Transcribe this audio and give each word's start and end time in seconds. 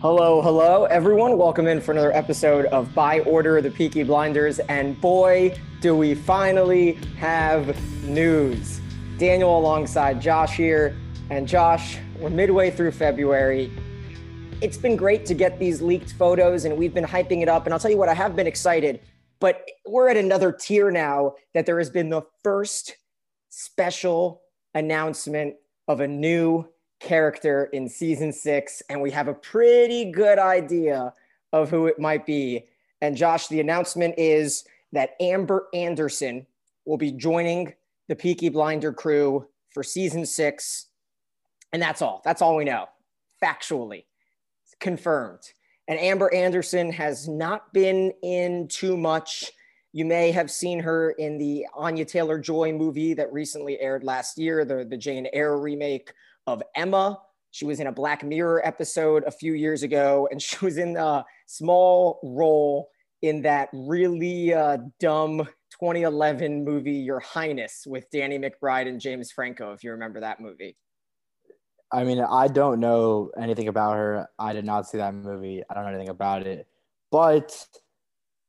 Hello, 0.00 0.40
hello, 0.40 0.84
everyone. 0.84 1.36
Welcome 1.36 1.66
in 1.66 1.80
for 1.80 1.90
another 1.90 2.12
episode 2.12 2.66
of 2.66 2.94
By 2.94 3.18
Order 3.20 3.56
of 3.56 3.64
the 3.64 3.72
Peaky 3.72 4.04
Blinders. 4.04 4.60
And 4.60 5.00
boy, 5.00 5.58
do 5.80 5.96
we 5.96 6.14
finally 6.14 6.92
have 7.18 7.76
news. 8.04 8.80
Daniel 9.18 9.58
alongside 9.58 10.20
Josh 10.20 10.56
here. 10.56 10.96
And 11.30 11.48
Josh, 11.48 11.98
we're 12.20 12.30
midway 12.30 12.70
through 12.70 12.92
February. 12.92 13.72
It's 14.60 14.76
been 14.76 14.94
great 14.94 15.26
to 15.26 15.34
get 15.34 15.58
these 15.58 15.82
leaked 15.82 16.12
photos, 16.12 16.64
and 16.64 16.76
we've 16.76 16.94
been 16.94 17.02
hyping 17.02 17.42
it 17.42 17.48
up. 17.48 17.64
And 17.64 17.74
I'll 17.74 17.80
tell 17.80 17.90
you 17.90 17.98
what, 17.98 18.08
I 18.08 18.14
have 18.14 18.36
been 18.36 18.46
excited, 18.46 19.00
but 19.40 19.68
we're 19.84 20.10
at 20.10 20.16
another 20.16 20.52
tier 20.52 20.92
now 20.92 21.34
that 21.54 21.66
there 21.66 21.78
has 21.78 21.90
been 21.90 22.10
the 22.10 22.22
first 22.44 22.96
special 23.48 24.42
announcement 24.74 25.56
of 25.88 26.00
a 26.00 26.08
new 26.08 26.66
character 27.00 27.64
in 27.72 27.88
season 27.88 28.32
six, 28.32 28.82
and 28.88 29.00
we 29.00 29.10
have 29.10 29.28
a 29.28 29.34
pretty 29.34 30.10
good 30.10 30.38
idea 30.38 31.12
of 31.52 31.70
who 31.70 31.86
it 31.86 31.98
might 31.98 32.26
be. 32.26 32.66
And 33.00 33.16
Josh, 33.16 33.48
the 33.48 33.60
announcement 33.60 34.14
is 34.18 34.64
that 34.92 35.10
Amber 35.20 35.68
Anderson 35.74 36.46
will 36.84 36.96
be 36.96 37.12
joining 37.12 37.74
the 38.08 38.16
Peaky 38.16 38.48
Blinder 38.48 38.92
crew 38.92 39.46
for 39.70 39.82
season 39.82 40.24
six. 40.24 40.86
And 41.72 41.82
that's 41.82 42.00
all. 42.00 42.22
That's 42.24 42.40
all 42.40 42.56
we 42.56 42.64
know, 42.64 42.86
factually. 43.42 44.04
Confirmed. 44.80 45.40
And 45.88 45.98
Amber 45.98 46.32
Anderson 46.32 46.90
has 46.92 47.28
not 47.28 47.72
been 47.72 48.12
in 48.22 48.68
too 48.68 48.96
much. 48.96 49.52
You 49.96 50.04
may 50.04 50.30
have 50.30 50.50
seen 50.50 50.78
her 50.80 51.12
in 51.12 51.38
the 51.38 51.66
Anya 51.72 52.04
Taylor 52.04 52.38
Joy 52.38 52.70
movie 52.70 53.14
that 53.14 53.32
recently 53.32 53.80
aired 53.80 54.04
last 54.04 54.36
year, 54.36 54.62
the, 54.66 54.84
the 54.84 54.98
Jane 54.98 55.26
Eyre 55.32 55.58
remake 55.58 56.12
of 56.46 56.62
Emma. 56.74 57.18
She 57.50 57.64
was 57.64 57.80
in 57.80 57.86
a 57.86 57.92
Black 57.92 58.22
Mirror 58.22 58.60
episode 58.62 59.24
a 59.26 59.30
few 59.30 59.54
years 59.54 59.82
ago, 59.82 60.28
and 60.30 60.42
she 60.42 60.62
was 60.62 60.76
in 60.76 60.98
a 60.98 61.24
small 61.46 62.20
role 62.22 62.90
in 63.22 63.40
that 63.40 63.70
really 63.72 64.52
uh, 64.52 64.76
dumb 65.00 65.38
2011 65.70 66.62
movie, 66.62 66.92
Your 66.92 67.20
Highness, 67.20 67.86
with 67.86 68.04
Danny 68.10 68.38
McBride 68.38 68.88
and 68.88 69.00
James 69.00 69.32
Franco, 69.32 69.72
if 69.72 69.82
you 69.82 69.92
remember 69.92 70.20
that 70.20 70.40
movie. 70.40 70.76
I 71.90 72.04
mean, 72.04 72.20
I 72.20 72.48
don't 72.48 72.80
know 72.80 73.30
anything 73.40 73.68
about 73.68 73.96
her. 73.96 74.28
I 74.38 74.52
did 74.52 74.66
not 74.66 74.86
see 74.86 74.98
that 74.98 75.14
movie. 75.14 75.62
I 75.70 75.72
don't 75.72 75.84
know 75.84 75.88
anything 75.88 76.10
about 76.10 76.46
it. 76.46 76.66
But 77.10 77.66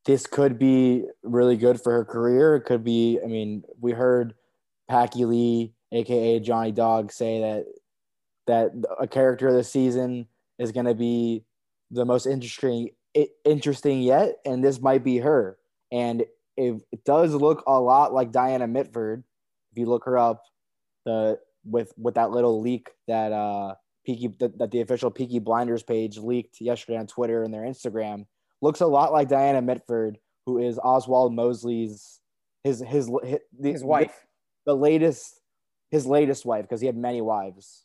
this 0.07 0.25
could 0.25 0.57
be 0.57 1.03
really 1.21 1.57
good 1.57 1.81
for 1.81 1.91
her 1.91 2.05
career. 2.05 2.55
It 2.55 2.61
could 2.61 2.83
be, 2.83 3.19
I 3.21 3.27
mean, 3.27 3.63
we 3.79 3.91
heard 3.91 4.33
Packy 4.89 5.25
Lee, 5.25 5.73
aka 5.91 6.39
Johnny 6.39 6.71
Dog, 6.71 7.11
say 7.11 7.41
that 7.41 7.65
that 8.47 8.71
a 8.97 9.05
character 9.05 9.51
this 9.51 9.69
season 9.69 10.25
is 10.57 10.71
going 10.71 10.85
to 10.85 10.95
be 10.95 11.43
the 11.91 12.05
most 12.05 12.25
interesting 12.25 12.91
interesting 13.43 14.01
yet, 14.01 14.37
and 14.45 14.63
this 14.63 14.79
might 14.79 15.03
be 15.03 15.17
her. 15.17 15.57
And 15.91 16.21
it, 16.55 16.81
it 16.91 17.03
does 17.03 17.33
look 17.33 17.63
a 17.67 17.79
lot 17.79 18.13
like 18.13 18.31
Diana 18.31 18.65
Mitford. 18.65 19.25
If 19.73 19.77
you 19.77 19.87
look 19.87 20.05
her 20.05 20.17
up, 20.17 20.43
the 21.05 21.37
with 21.65 21.91
with 21.97 22.15
that 22.15 22.31
little 22.31 22.61
leak 22.61 22.89
that 23.09 23.33
uh 23.33 23.75
Peaky 24.05 24.29
that, 24.39 24.57
that 24.57 24.71
the 24.71 24.79
official 24.79 25.11
Peaky 25.11 25.39
Blinders 25.39 25.83
page 25.83 26.17
leaked 26.17 26.61
yesterday 26.61 26.97
on 26.97 27.07
Twitter 27.07 27.43
and 27.43 27.53
their 27.53 27.63
Instagram 27.63 28.25
looks 28.61 28.81
a 28.81 28.87
lot 28.87 29.11
like 29.11 29.29
Diana 29.29 29.61
Mitford, 29.61 30.19
who 30.45 30.59
is 30.59 30.79
Oswald 30.79 31.33
Mosley's 31.33 32.19
his 32.63 32.79
his 32.79 33.09
his, 33.23 33.39
his 33.61 33.83
wife, 33.83 34.25
the 34.65 34.75
latest 34.75 35.39
his 35.91 36.05
latest 36.05 36.45
wife 36.45 36.63
because 36.63 36.81
he 36.81 36.87
had 36.87 36.97
many 36.97 37.21
wives. 37.21 37.83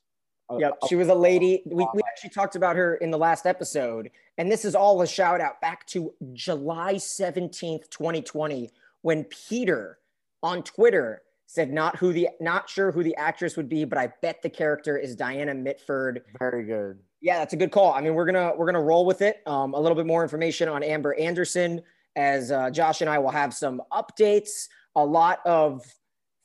Uh, 0.50 0.58
yep, 0.58 0.78
uh, 0.82 0.86
she 0.86 0.96
was 0.96 1.08
a 1.08 1.14
lady. 1.14 1.62
We, 1.64 1.86
we 1.94 2.02
actually 2.06 2.30
talked 2.30 2.56
about 2.56 2.76
her 2.76 2.96
in 2.96 3.10
the 3.10 3.18
last 3.18 3.46
episode, 3.46 4.10
and 4.38 4.50
this 4.50 4.64
is 4.64 4.74
all 4.74 5.00
a 5.02 5.06
shout 5.06 5.40
out 5.40 5.60
back 5.60 5.86
to 5.88 6.12
July 6.32 6.94
17th, 6.94 7.88
2020, 7.90 8.70
when 9.02 9.24
Peter 9.24 9.98
on 10.42 10.62
Twitter 10.62 11.22
said 11.46 11.70
not 11.70 11.96
who 11.96 12.12
the 12.12 12.28
not 12.40 12.68
sure 12.68 12.90
who 12.90 13.02
the 13.02 13.14
actress 13.16 13.56
would 13.56 13.68
be, 13.68 13.84
but 13.84 13.98
I 13.98 14.12
bet 14.20 14.42
the 14.42 14.50
character 14.50 14.96
is 14.96 15.14
Diana 15.14 15.54
Mitford. 15.54 16.22
Very 16.38 16.64
good. 16.64 16.98
Yeah, 17.22 17.38
that's 17.38 17.54
a 17.54 17.56
good 17.56 17.70
call. 17.70 17.92
I 17.92 18.00
mean, 18.00 18.14
we're 18.14 18.26
gonna 18.26 18.52
we're 18.56 18.66
gonna 18.66 18.82
roll 18.82 19.06
with 19.06 19.22
it. 19.22 19.42
Um, 19.46 19.74
a 19.74 19.80
little 19.80 19.94
bit 19.94 20.06
more 20.06 20.24
information 20.24 20.68
on 20.68 20.82
Amber 20.82 21.14
Anderson 21.14 21.80
as 22.16 22.50
uh, 22.50 22.68
Josh 22.68 23.00
and 23.00 23.08
I 23.08 23.18
will 23.18 23.30
have 23.30 23.54
some 23.54 23.80
updates. 23.92 24.66
A 24.96 25.04
lot 25.04 25.38
of 25.46 25.82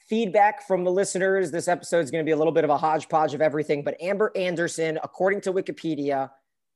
feedback 0.08 0.66
from 0.68 0.84
the 0.84 0.92
listeners. 0.92 1.52
This 1.52 1.68
episode 1.68 2.06
is 2.06 2.12
going 2.12 2.24
to 2.24 2.30
be 2.30 2.32
a 2.32 2.38
little 2.38 2.54
bit 2.54 2.64
of 2.64 2.70
a 2.70 2.78
hodgepodge 2.78 3.34
of 3.34 3.42
everything, 3.42 3.84
but 3.84 4.00
Amber 4.00 4.32
Anderson, 4.36 5.00
according 5.04 5.42
to 5.42 5.52
Wikipedia, 5.52 6.30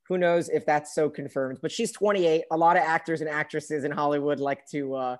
who 0.07 0.17
knows 0.17 0.49
if 0.49 0.65
that's 0.65 0.93
so 0.93 1.09
confirmed, 1.09 1.59
but 1.61 1.71
she's 1.71 1.91
28. 1.91 2.43
A 2.51 2.57
lot 2.57 2.75
of 2.75 2.83
actors 2.83 3.21
and 3.21 3.29
actresses 3.29 3.85
in 3.85 3.91
Hollywood 3.91 4.39
like 4.39 4.65
to 4.71 4.95
uh, 4.95 5.17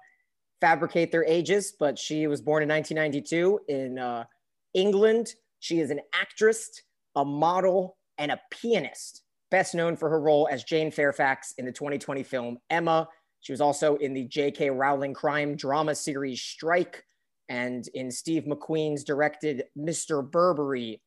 fabricate 0.59 1.12
their 1.12 1.24
ages, 1.24 1.74
but 1.80 1.97
she 1.97 2.28
was 2.28 2.41
born 2.41 2.64
in 2.64 2.70
1992 2.70 3.59
in 3.70 3.97
uh, 3.97 4.25
England. 4.74 5.36
She 5.59 5.80
is 5.80 5.91
an 5.91 6.02
actress, 6.14 6.81
a 7.16 7.24
model, 7.24 7.96
and 8.22 8.32
a 8.32 8.40
pianist, 8.52 9.24
best 9.50 9.74
known 9.74 9.98
for 9.98 10.08
her 10.08 10.22
role 10.22 10.48
as 10.50 10.64
Jane 10.64 10.92
Fairfax 10.92 11.56
in 11.58 11.66
the 11.66 11.72
2020 11.72 12.22
film 12.22 12.59
Emma. 12.70 13.09
She 13.40 13.52
was 13.52 13.59
also 13.59 13.96
in 13.96 14.14
the 14.14 14.26
J.K. 14.26 14.70
Rowling 14.70 15.16
crime 15.16 15.56
drama 15.56 15.96
series 15.96 16.40
Strike 16.40 17.04
and 17.50 17.88
in 17.96 18.12
Steve 18.12 18.44
McQueen's 18.44 19.04
directed 19.04 19.64
Mr. 19.76 20.24
Burberry, 20.30 21.02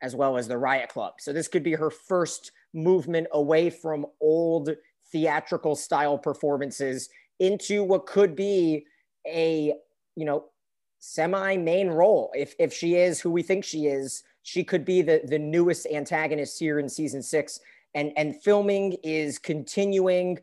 as 0.00 0.14
well 0.14 0.38
as 0.38 0.46
the 0.46 0.56
Riot 0.56 0.88
Club. 0.90 1.14
So 1.18 1.32
this 1.32 1.48
could 1.48 1.64
be 1.64 1.72
her 1.72 1.90
first 1.90 2.52
movement 2.72 3.26
away 3.32 3.68
from 3.68 4.06
old 4.20 4.70
theatrical 5.10 5.74
style 5.74 6.16
performances 6.16 7.08
into 7.40 7.82
what 7.82 8.06
could 8.06 8.36
be 8.36 8.86
a, 9.26 9.74
you 10.14 10.24
know, 10.24 10.44
semi 11.00 11.56
main 11.56 11.88
role. 11.88 12.30
If, 12.32 12.54
if 12.60 12.72
she 12.72 12.94
is 12.94 13.20
who 13.20 13.32
we 13.32 13.42
think 13.42 13.64
she 13.64 13.86
is, 13.86 14.22
she 14.44 14.62
could 14.62 14.84
be 14.84 15.02
the, 15.02 15.22
the 15.24 15.38
newest 15.38 15.86
antagonist 15.86 16.60
here 16.60 16.78
in 16.78 16.88
season 16.88 17.22
six. 17.22 17.58
And, 17.96 18.12
and 18.16 18.40
filming 18.42 18.96
is 19.02 19.38
continuing 19.38 20.38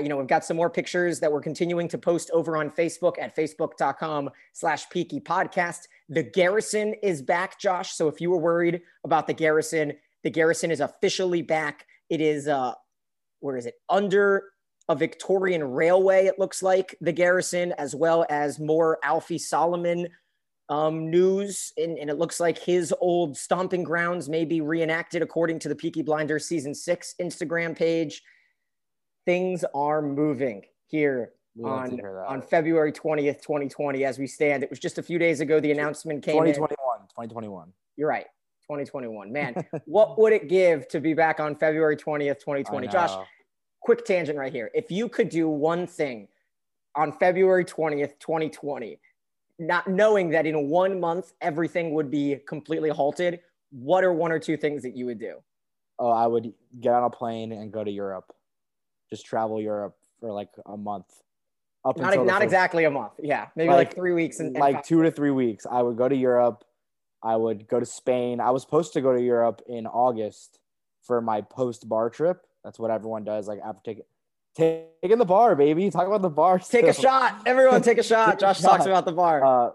you 0.00 0.08
know, 0.08 0.16
we've 0.16 0.26
got 0.26 0.44
some 0.44 0.56
more 0.56 0.70
pictures 0.70 1.20
that 1.20 1.32
we're 1.32 1.40
continuing 1.40 1.88
to 1.88 1.98
post 1.98 2.30
over 2.32 2.56
on 2.56 2.70
Facebook 2.70 3.14
at 3.20 3.34
facebook.com 3.34 4.30
slash 4.52 4.88
peaky 4.90 5.20
podcast. 5.20 5.88
The 6.08 6.22
garrison 6.22 6.94
is 7.02 7.22
back, 7.22 7.58
Josh. 7.58 7.92
So 7.92 8.08
if 8.08 8.20
you 8.20 8.30
were 8.30 8.38
worried 8.38 8.82
about 9.04 9.26
the 9.26 9.34
garrison, 9.34 9.94
the 10.22 10.30
garrison 10.30 10.70
is 10.70 10.80
officially 10.80 11.42
back. 11.42 11.86
It 12.10 12.20
is, 12.20 12.48
uh, 12.48 12.74
where 13.40 13.56
is 13.56 13.66
it? 13.66 13.74
Under 13.88 14.44
a 14.88 14.94
Victorian 14.94 15.64
railway, 15.64 16.26
it 16.26 16.38
looks 16.38 16.62
like 16.62 16.96
the 17.00 17.12
garrison, 17.12 17.72
as 17.78 17.94
well 17.94 18.26
as 18.28 18.58
more 18.58 18.98
Alfie 19.02 19.38
Solomon 19.38 20.08
um, 20.72 21.10
news. 21.10 21.72
And, 21.76 21.98
and, 21.98 22.08
it 22.08 22.18
looks 22.18 22.40
like 22.40 22.58
his 22.58 22.94
old 23.00 23.36
stomping 23.36 23.82
grounds 23.82 24.28
may 24.28 24.44
be 24.44 24.60
reenacted 24.60 25.20
according 25.20 25.58
to 25.60 25.68
the 25.68 25.74
Peaky 25.74 26.02
Blinders 26.02 26.46
season 26.46 26.74
six 26.74 27.14
Instagram 27.20 27.76
page 27.76 28.22
things 29.24 29.64
are 29.74 30.02
moving 30.02 30.62
here 30.86 31.32
on, 31.62 32.00
on 32.26 32.42
February 32.42 32.90
20th, 32.90 33.42
2020, 33.42 34.04
as 34.04 34.18
we 34.18 34.26
stand. 34.26 34.62
It 34.62 34.70
was 34.70 34.78
just 34.78 34.98
a 34.98 35.02
few 35.02 35.18
days 35.18 35.40
ago 35.40 35.60
the 35.60 35.70
announcement 35.70 36.24
came 36.24 36.32
2021, 36.32 36.66
in. 36.70 37.06
2021. 37.08 37.72
You're 37.96 38.08
right. 38.08 38.26
2021. 38.62 39.30
Man, 39.30 39.54
what 39.84 40.18
would 40.18 40.32
it 40.32 40.48
give 40.48 40.88
to 40.88 41.00
be 41.00 41.14
back 41.14 41.38
on 41.38 41.54
February 41.54 41.96
20th, 41.96 42.40
2020? 42.40 42.88
Josh, 42.88 43.12
quick 43.80 44.04
tangent 44.04 44.38
right 44.38 44.52
here. 44.52 44.70
If 44.74 44.90
you 44.90 45.08
could 45.08 45.28
do 45.28 45.48
one 45.48 45.86
thing 45.86 46.28
on 46.96 47.12
February 47.12 47.64
20th, 47.64 48.18
2020, 48.18 48.98
not 49.66 49.88
knowing 49.88 50.30
that 50.30 50.46
in 50.46 50.68
one 50.68 51.00
month 51.00 51.32
everything 51.40 51.94
would 51.94 52.10
be 52.10 52.38
completely 52.46 52.90
halted, 52.90 53.40
what 53.70 54.04
are 54.04 54.12
one 54.12 54.32
or 54.32 54.38
two 54.38 54.56
things 54.56 54.82
that 54.82 54.96
you 54.96 55.06
would 55.06 55.18
do? 55.18 55.36
Oh, 55.98 56.10
I 56.10 56.26
would 56.26 56.52
get 56.80 56.94
on 56.94 57.04
a 57.04 57.10
plane 57.10 57.52
and 57.52 57.72
go 57.72 57.84
to 57.84 57.90
Europe 57.90 58.32
just 59.12 59.26
travel 59.26 59.60
Europe 59.60 59.94
for 60.20 60.32
like 60.32 60.48
a 60.64 60.76
month. 60.76 61.04
Up 61.84 61.98
not 61.98 62.16
not 62.24 62.36
first, 62.36 62.44
exactly 62.44 62.84
a 62.84 62.90
month. 62.90 63.12
Yeah, 63.22 63.48
maybe 63.56 63.68
like, 63.68 63.88
like 63.88 63.94
three 63.94 64.14
weeks 64.14 64.40
and, 64.40 64.56
and 64.56 64.58
like 64.58 64.82
two 64.84 65.02
to 65.02 65.10
three 65.10 65.30
weeks. 65.30 65.66
I 65.70 65.82
would 65.82 65.98
go 65.98 66.08
to 66.08 66.16
Europe. 66.16 66.64
I 67.22 67.36
would 67.36 67.68
go 67.68 67.78
to 67.78 67.84
Spain. 67.84 68.40
I 68.40 68.50
was 68.50 68.62
supposed 68.62 68.94
to 68.94 69.02
go 69.02 69.14
to 69.14 69.20
Europe 69.20 69.60
in 69.66 69.86
August 69.86 70.60
for 71.02 71.20
my 71.20 71.42
post 71.42 71.88
bar 71.88 72.08
trip. 72.08 72.46
That's 72.64 72.78
what 72.78 72.90
everyone 72.90 73.24
does. 73.24 73.48
Like 73.48 73.58
after 73.62 73.82
taking 73.84 74.04
taking 74.54 75.18
the 75.18 75.24
bar, 75.24 75.56
baby. 75.56 75.90
Talk 75.90 76.06
about 76.06 76.22
the 76.22 76.30
bar. 76.30 76.58
Take 76.58 76.86
a 76.86 76.92
shot. 76.92 77.42
Everyone 77.46 77.82
take 77.82 77.98
a 77.98 78.02
shot. 78.02 78.30
take 78.30 78.38
Josh 78.40 78.60
a 78.60 78.62
talks 78.62 78.86
about 78.86 79.04
the 79.04 79.12
bar. 79.12 79.44
Uh, 79.44 79.70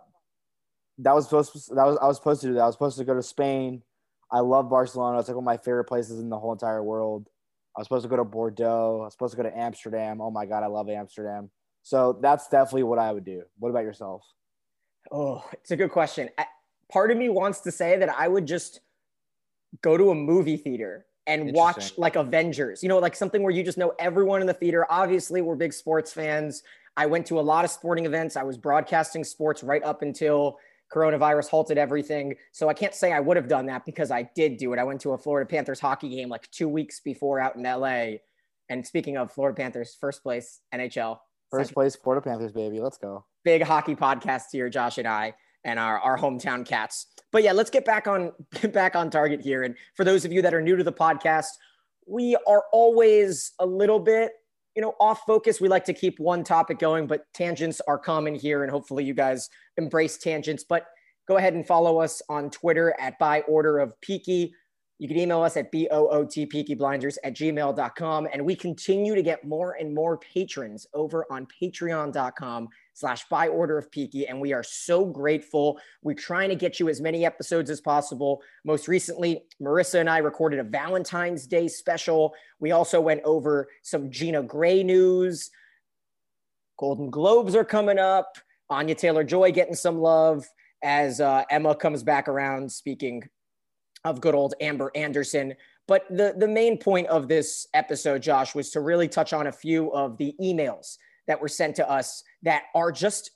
that 1.00 1.13
was 1.13 1.25
supposed 1.25 1.53
to, 1.53 1.75
that 1.75 1.85
was 1.85 1.97
I 2.01 2.07
was 2.07 2.18
supposed 2.18 2.41
to 2.41 2.47
do 2.47 2.53
that. 2.56 2.62
I 2.62 2.65
was 2.65 2.75
supposed 2.75 2.97
to 2.97 3.03
go 3.03 3.13
to 3.13 3.24
Spain. 3.24 3.83
I 4.31 4.39
love 4.39 4.69
Barcelona. 4.69 5.19
It's 5.19 5.27
like 5.27 5.35
one 5.35 5.44
of 5.44 5.45
my 5.45 5.57
favorite 5.57 5.85
places 5.85 6.19
in 6.19 6.29
the 6.29 6.38
whole 6.38 6.51
entire 6.51 6.83
world. 6.83 7.29
I 7.75 7.79
was 7.79 7.88
supposed 7.88 8.03
to 8.03 8.09
go 8.09 8.18
to 8.18 8.24
Bordeaux. 8.24 9.01
I 9.01 9.03
was 9.06 9.13
supposed 9.13 9.35
to 9.35 9.38
go 9.38 9.47
to 9.47 9.57
Amsterdam. 9.57 10.19
Oh 10.19 10.31
my 10.31 10.45
God, 10.45 10.63
I 10.63 10.68
love 10.68 10.89
Amsterdam. 10.89 11.50
So 11.83 12.18
that's 12.21 12.50
definitely 12.50 12.83
what 12.83 13.00
I 13.00 13.12
would 13.13 13.24
do. 13.24 13.44
What 13.59 13.69
about 13.69 13.83
yourself? 13.83 14.24
Oh, 15.12 15.45
it's 15.53 15.71
a 15.71 15.77
good 15.77 15.91
question. 15.91 16.29
I, 16.38 16.45
part 16.91 17.12
of 17.12 17.18
me 17.18 17.29
wants 17.29 17.62
to 17.62 17.71
say 17.71 17.97
that 17.97 18.09
I 18.09 18.27
would 18.27 18.45
just 18.45 18.81
go 19.81 19.95
to 19.95 20.09
a 20.09 20.15
movie 20.15 20.57
theater 20.57 21.06
and 21.27 21.53
watch 21.53 21.97
like 21.97 22.15
Avengers, 22.15 22.81
you 22.81 22.89
know, 22.89 22.97
like 23.00 23.15
something 23.15 23.44
where 23.44 23.51
you 23.51 23.63
just 23.63 23.77
know 23.77 23.94
everyone 24.00 24.41
in 24.41 24.47
the 24.47 24.53
theater. 24.53 24.88
Obviously, 24.89 25.41
we're 25.41 25.56
big 25.56 25.74
sports 25.74 26.13
fans. 26.13 26.63
I 26.95 27.06
went 27.06 27.25
to 27.27 27.39
a 27.39 27.41
lot 27.41 27.65
of 27.65 27.69
sporting 27.69 28.06
events. 28.06 28.35
I 28.35 28.44
was 28.44 28.57
broadcasting 28.57 29.24
sports 29.24 29.62
right 29.62 29.83
up 29.83 30.01
until 30.01 30.57
coronavirus 30.91 31.50
halted 31.50 31.77
everything. 31.77 32.33
So 32.53 32.69
I 32.69 32.74
can't 32.74 32.95
say 32.95 33.12
I 33.12 33.19
would 33.19 33.35
have 33.35 33.50
done 33.50 33.65
that 33.68 33.85
because 33.85 34.09
I 34.09 34.24
did 34.35 34.57
do 34.57 34.74
it. 34.74 34.79
I 34.79 34.83
went 34.83 35.01
to 35.01 35.12
a 35.12 35.18
Florida 35.18 35.47
Panthers 35.47 35.81
hockey 35.81 36.09
game 36.09 36.29
like 36.29 36.50
two 36.50 36.69
weeks 36.69 37.01
before 37.01 37.39
out 37.39 37.57
in 37.57 37.63
LA. 37.63 38.19
And 38.69 38.85
speaking 38.88 39.18
of 39.18 39.31
Florida 39.31 39.56
Panthers, 39.56 39.97
first 40.00 40.24
place 40.24 40.62
NHL. 40.74 41.19
First 41.51 41.74
place 41.74 41.95
Florida 41.95 42.21
Panthers, 42.21 42.53
baby. 42.53 42.79
Let's 42.79 42.97
go. 42.97 43.25
Big 43.44 43.63
hockey 43.63 43.95
podcast 43.95 44.45
here, 44.51 44.69
Josh 44.69 44.97
and 44.97 45.07
I 45.07 45.33
and 45.68 45.78
our, 45.78 46.00
our 46.00 46.18
hometown 46.18 46.66
cats. 46.66 47.06
But 47.31 47.44
yeah, 47.44 47.52
let's 47.52 47.69
get 47.69 47.86
back 47.86 48.08
on 48.08 48.31
get 48.60 48.74
back 48.81 48.96
on 48.96 49.12
target 49.12 49.42
here. 49.42 49.64
And 49.64 49.75
for 49.96 50.04
those 50.04 50.25
of 50.25 50.31
you 50.31 50.42
that 50.42 50.54
are 50.54 50.62
new 50.62 50.75
to 50.75 50.84
the 50.84 50.94
podcast, 50.94 51.50
we 52.08 52.36
are 52.48 52.64
always 52.72 53.52
a 53.60 53.66
little 53.66 54.00
bit, 54.00 54.31
you 54.75 54.81
know, 54.81 54.96
off 55.00 55.22
focus. 55.28 55.62
We 55.62 55.68
like 55.68 55.84
to 55.86 55.94
keep 55.94 56.19
one 56.19 56.44
topic 56.44 56.80
going, 56.80 57.06
but 57.06 57.25
tangents 57.34 57.81
are 57.88 58.00
common 58.00 58.34
here, 58.34 58.64
and 58.64 58.72
hopefully 58.72 59.04
you 59.04 59.14
guys 59.14 59.50
embrace 59.75 60.18
tangents. 60.18 60.64
But 60.64 60.88
go 61.28 61.36
ahead 61.36 61.54
and 61.54 61.68
follow 61.68 62.00
us 62.00 62.22
on 62.30 62.50
Twitter 62.50 62.96
at 62.98 63.20
by 63.20 63.42
order 63.42 63.80
of 63.80 64.00
Peaky. 64.00 64.54
You 65.00 65.08
can 65.08 65.18
email 65.18 65.44
us 65.44 65.58
at 65.58 65.72
bootpeakyblinders 65.72 67.18
at 67.24 67.36
gmail.com. 67.36 68.28
And 68.34 68.46
we 68.46 68.56
continue 68.56 69.13
to 69.13 69.22
get 69.22 69.46
more 69.46 69.74
and 69.74 69.94
more 69.94 70.18
patrons 70.18 70.88
over 70.94 71.25
on 71.30 71.48
patreon.com 71.62 72.70
slash 72.98 73.26
by 73.30 73.48
order 73.48 73.78
of 73.78 73.92
Peaky. 73.92 74.28
And 74.28 74.42
we 74.42 74.54
are 74.54 74.64
so 74.64 75.06
grateful. 75.06 75.80
We're 76.02 76.16
trying 76.16 76.50
to 76.50 76.56
get 76.56 76.80
you 76.80 76.90
as 76.90 77.00
many 77.00 77.28
episodes 77.28 77.70
as 77.70 77.80
possible. 77.80 78.42
Most 78.66 78.88
recently, 78.88 79.44
Marissa 79.62 80.00
and 80.00 80.10
I 80.10 80.18
recorded 80.18 80.60
a 80.60 80.64
Valentine's 80.64 81.46
Day 81.46 81.68
special. 81.68 82.34
We 82.60 82.72
also 82.72 83.00
went 83.00 83.22
over 83.24 83.68
some 83.84 84.10
Gina 84.10 84.42
Gray 84.42 84.82
news. 84.82 85.52
Golden 86.80 87.12
Globes 87.12 87.54
are 87.54 87.64
coming 87.64 88.00
up. 88.00 88.36
Anya 88.68 88.96
Taylor 88.96 89.24
Joy 89.24 89.52
getting 89.52 89.76
some 89.76 90.00
love 90.00 90.48
as 90.82 91.22
uh, 91.22 91.44
Emma 91.52 91.76
comes 91.76 92.02
back 92.02 92.28
around 92.28 92.72
speaking 92.72 93.22
of 94.06 94.22
good 94.22 94.34
old 94.34 94.56
Amber 94.60 94.92
Anderson. 94.96 95.54
But 95.88 96.06
the, 96.10 96.34
the 96.36 96.48
main 96.48 96.80
point 96.80 97.08
of 97.08 97.28
this 97.28 97.68
episode, 97.76 98.24
Josh, 98.24 98.56
was 98.56 98.72
to 98.72 98.80
really 98.80 99.08
touch 99.08 99.34
on 99.34 99.46
a 99.46 99.52
few 99.52 99.94
of 99.94 100.18
the 100.18 100.34
emails 100.42 100.98
that 101.27 101.41
were 101.41 101.47
sent 101.47 101.75
to 101.75 101.89
us 101.89 102.24
that 102.44 102.63
are 102.74 102.91
just 102.91 103.31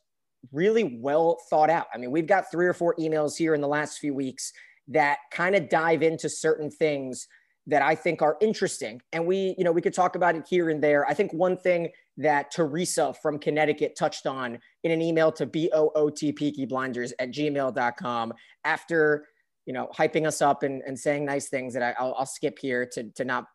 really 0.51 0.99
well 1.01 1.37
thought 1.49 1.69
out. 1.69 1.87
I 1.93 1.97
mean, 1.97 2.11
we've 2.11 2.27
got 2.27 2.49
three 2.51 2.67
or 2.67 2.73
four 2.73 2.95
emails 2.99 3.37
here 3.37 3.53
in 3.53 3.61
the 3.61 3.67
last 3.67 3.99
few 3.99 4.13
weeks 4.13 4.51
that 4.87 5.19
kind 5.31 5.55
of 5.55 5.69
dive 5.69 6.01
into 6.01 6.29
certain 6.29 6.71
things 6.71 7.27
that 7.67 7.81
I 7.81 7.93
think 7.93 8.21
are 8.21 8.37
interesting. 8.41 9.01
And 9.13 9.25
we, 9.27 9.55
you 9.57 9.63
know, 9.63 9.71
we 9.71 9.81
could 9.81 9.93
talk 9.93 10.15
about 10.15 10.35
it 10.35 10.45
here 10.49 10.69
and 10.69 10.83
there. 10.83 11.05
I 11.07 11.13
think 11.13 11.31
one 11.31 11.57
thing 11.57 11.89
that 12.17 12.51
Teresa 12.51 13.13
from 13.21 13.37
Connecticut 13.37 13.95
touched 13.95 14.25
on 14.25 14.59
in 14.83 14.91
an 14.91 15.01
email 15.01 15.31
to 15.33 15.45
B-O-O-T 15.45 16.65
blinders 16.67 17.13
at 17.19 17.31
gmail.com 17.31 18.33
after 18.63 19.25
you 19.65 19.73
know, 19.73 19.89
hyping 19.95 20.25
us 20.25 20.41
up 20.41 20.63
and, 20.63 20.81
and 20.85 20.97
saying 20.97 21.25
nice 21.25 21.49
things 21.49 21.73
that 21.73 21.83
I, 21.83 22.03
will 22.03 22.15
I'll 22.15 22.25
skip 22.25 22.57
here 22.59 22.85
to, 22.93 23.03
to 23.11 23.25
not 23.25 23.45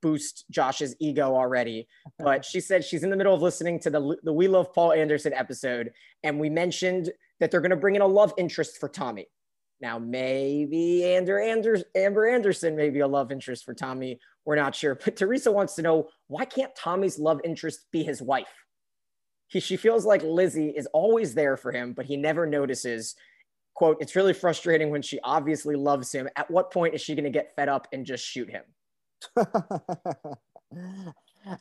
boost 0.00 0.44
Josh's 0.50 0.94
ego 1.00 1.34
already. 1.34 1.88
But 2.18 2.44
she 2.44 2.60
said 2.60 2.84
she's 2.84 3.02
in 3.02 3.10
the 3.10 3.16
middle 3.16 3.34
of 3.34 3.42
listening 3.42 3.80
to 3.80 3.90
the, 3.90 4.16
the 4.22 4.32
We 4.32 4.48
Love 4.48 4.72
Paul 4.72 4.92
Anderson 4.92 5.32
episode. 5.32 5.92
And 6.22 6.38
we 6.38 6.50
mentioned 6.50 7.10
that 7.40 7.50
they're 7.50 7.60
going 7.60 7.70
to 7.70 7.76
bring 7.76 7.96
in 7.96 8.02
a 8.02 8.06
love 8.06 8.32
interest 8.38 8.78
for 8.78 8.88
Tommy. 8.88 9.26
Now, 9.80 9.98
maybe 9.98 11.04
Ander 11.04 11.38
Anders, 11.38 11.84
Amber 11.94 12.28
Anderson 12.28 12.76
may 12.76 12.88
be 12.88 13.00
a 13.00 13.06
love 13.06 13.30
interest 13.30 13.64
for 13.64 13.74
Tommy. 13.74 14.18
We're 14.44 14.56
not 14.56 14.74
sure. 14.74 14.94
But 15.04 15.16
Teresa 15.16 15.52
wants 15.52 15.74
to 15.74 15.82
know 15.82 16.08
why 16.28 16.44
can't 16.44 16.74
Tommy's 16.74 17.18
love 17.18 17.40
interest 17.44 17.86
be 17.92 18.02
his 18.02 18.22
wife? 18.22 18.52
He, 19.48 19.60
she 19.60 19.76
feels 19.76 20.04
like 20.06 20.22
Lizzie 20.22 20.70
is 20.70 20.86
always 20.92 21.34
there 21.34 21.56
for 21.56 21.72
him, 21.72 21.92
but 21.92 22.06
he 22.06 22.16
never 22.16 22.46
notices 22.46 23.14
quote, 23.76 23.98
it's 24.00 24.16
really 24.16 24.32
frustrating 24.32 24.90
when 24.90 25.02
she 25.02 25.20
obviously 25.22 25.76
loves 25.76 26.10
him. 26.10 26.28
At 26.34 26.50
what 26.50 26.72
point 26.72 26.94
is 26.94 27.00
she 27.00 27.14
going 27.14 27.24
to 27.24 27.30
get 27.30 27.54
fed 27.54 27.68
up 27.68 27.86
and 27.92 28.04
just 28.04 28.24
shoot 28.24 28.50
him? 28.50 28.62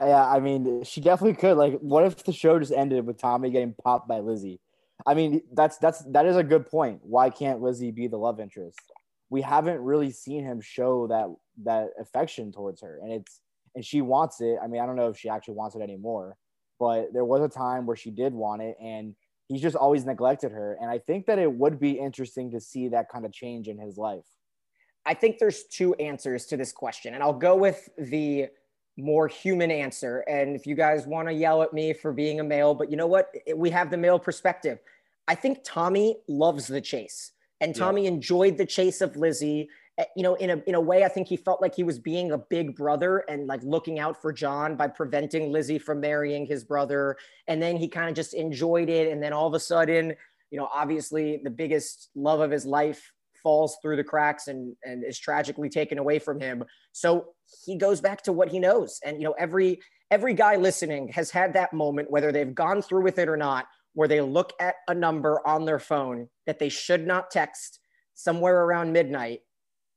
yeah, 0.01 0.25
I 0.27 0.39
mean, 0.39 0.83
she 0.83 1.01
definitely 1.01 1.35
could. 1.35 1.57
Like, 1.57 1.77
what 1.79 2.05
if 2.05 2.23
the 2.23 2.31
show 2.31 2.57
just 2.57 2.71
ended 2.71 3.05
with 3.05 3.17
Tommy 3.17 3.51
getting 3.51 3.75
popped 3.83 4.07
by 4.07 4.19
Lizzie? 4.19 4.59
I 5.05 5.13
mean, 5.13 5.41
that's 5.53 5.77
that's 5.77 6.03
that 6.11 6.25
is 6.25 6.37
a 6.37 6.43
good 6.43 6.67
point. 6.67 7.01
Why 7.03 7.29
can't 7.29 7.61
Lizzie 7.61 7.91
be 7.91 8.07
the 8.07 8.17
love 8.17 8.39
interest? 8.39 8.79
We 9.29 9.41
haven't 9.41 9.81
really 9.81 10.09
seen 10.11 10.43
him 10.43 10.61
show 10.61 11.07
that 11.07 11.27
that 11.65 11.89
affection 11.99 12.53
towards 12.53 12.81
her, 12.81 12.99
and 13.03 13.11
it's 13.11 13.41
and 13.75 13.83
she 13.83 13.99
wants 14.01 14.39
it. 14.39 14.57
I 14.63 14.67
mean, 14.67 14.81
I 14.81 14.85
don't 14.85 14.95
know 14.95 15.09
if 15.09 15.17
she 15.17 15.27
actually 15.27 15.55
wants 15.55 15.75
it 15.75 15.81
anymore, 15.81 16.37
but 16.79 17.11
there 17.11 17.25
was 17.25 17.41
a 17.41 17.49
time 17.49 17.85
where 17.85 17.97
she 17.97 18.09
did 18.09 18.33
want 18.33 18.61
it, 18.61 18.77
and 18.81 19.15
he's 19.47 19.61
just 19.61 19.75
always 19.75 20.05
neglected 20.05 20.51
her. 20.51 20.77
And 20.81 20.89
I 20.89 20.97
think 20.97 21.25
that 21.27 21.39
it 21.39 21.51
would 21.51 21.79
be 21.79 21.91
interesting 21.91 22.51
to 22.51 22.59
see 22.59 22.87
that 22.89 23.09
kind 23.09 23.25
of 23.25 23.31
change 23.31 23.67
in 23.67 23.77
his 23.77 23.97
life. 23.97 24.25
I 25.05 25.13
think 25.13 25.37
there's 25.37 25.63
two 25.63 25.93
answers 25.95 26.47
to 26.47 26.57
this 26.57 26.71
question, 26.71 27.13
and 27.13 27.21
I'll 27.21 27.33
go 27.33 27.55
with 27.55 27.89
the 27.97 28.47
more 28.97 29.27
human 29.27 29.69
answer. 29.69 30.19
And 30.27 30.55
if 30.55 30.65
you 30.65 30.73
guys 30.73 31.05
want 31.05 31.27
to 31.27 31.33
yell 31.33 31.61
at 31.61 31.73
me 31.73 31.93
for 31.93 32.11
being 32.11 32.39
a 32.39 32.43
male, 32.43 32.73
but 32.73 32.89
you 32.89 32.97
know 32.97 33.07
what? 33.07 33.29
We 33.55 33.69
have 33.69 33.91
the 33.91 33.97
male 33.97 34.17
perspective. 34.17 34.79
I 35.27 35.35
think 35.35 35.59
Tommy 35.63 36.17
loves 36.27 36.67
the 36.67 36.81
chase, 36.81 37.33
and 37.61 37.75
Tommy 37.75 38.03
yeah. 38.03 38.09
enjoyed 38.09 38.57
the 38.57 38.65
chase 38.65 39.01
of 39.01 39.15
Lizzie. 39.15 39.69
Eh, 39.97 40.05
you 40.15 40.23
know, 40.23 40.35
in 40.35 40.49
a 40.49 40.61
in 40.67 40.75
a 40.75 40.79
way, 40.79 41.03
I 41.03 41.07
think 41.07 41.27
he 41.27 41.37
felt 41.37 41.61
like 41.61 41.75
he 41.75 41.83
was 41.83 41.99
being 41.99 42.31
a 42.31 42.37
big 42.37 42.75
brother 42.75 43.23
and 43.29 43.47
like 43.47 43.63
looking 43.63 43.99
out 43.99 44.21
for 44.21 44.33
John 44.33 44.75
by 44.75 44.87
preventing 44.87 45.51
Lizzie 45.51 45.79
from 45.79 46.01
marrying 46.01 46.45
his 46.45 46.63
brother. 46.63 47.17
And 47.47 47.61
then 47.61 47.77
he 47.77 47.87
kind 47.87 48.09
of 48.09 48.15
just 48.15 48.33
enjoyed 48.33 48.89
it. 48.89 49.11
And 49.11 49.23
then 49.23 49.33
all 49.33 49.47
of 49.47 49.53
a 49.53 49.59
sudden, 49.59 50.13
you 50.51 50.59
know, 50.59 50.69
obviously 50.73 51.39
the 51.43 51.49
biggest 51.49 52.09
love 52.15 52.41
of 52.41 52.51
his 52.51 52.65
life 52.65 53.11
falls 53.41 53.77
through 53.81 53.95
the 53.95 54.03
cracks 54.03 54.47
and 54.47 54.75
and 54.83 55.03
is 55.03 55.17
tragically 55.17 55.69
taken 55.69 55.97
away 55.97 56.19
from 56.19 56.39
him. 56.39 56.63
So 56.91 57.27
he 57.65 57.77
goes 57.77 58.01
back 58.01 58.21
to 58.23 58.33
what 58.33 58.49
he 58.49 58.59
knows. 58.59 58.99
And 59.05 59.17
you 59.17 59.23
know, 59.23 59.35
every 59.39 59.79
every 60.11 60.33
guy 60.33 60.57
listening 60.57 61.07
has 61.09 61.31
had 61.31 61.53
that 61.53 61.73
moment, 61.73 62.11
whether 62.11 62.33
they've 62.33 62.53
gone 62.53 62.81
through 62.81 63.03
with 63.03 63.17
it 63.17 63.29
or 63.29 63.37
not, 63.37 63.67
where 63.93 64.09
they 64.09 64.19
look 64.19 64.51
at 64.59 64.75
a 64.89 64.93
number 64.93 65.45
on 65.47 65.63
their 65.63 65.79
phone 65.79 66.27
that 66.47 66.59
they 66.59 66.69
should 66.69 67.07
not 67.07 67.31
text 67.31 67.79
somewhere 68.13 68.63
around 68.63 68.91
midnight 68.91 69.41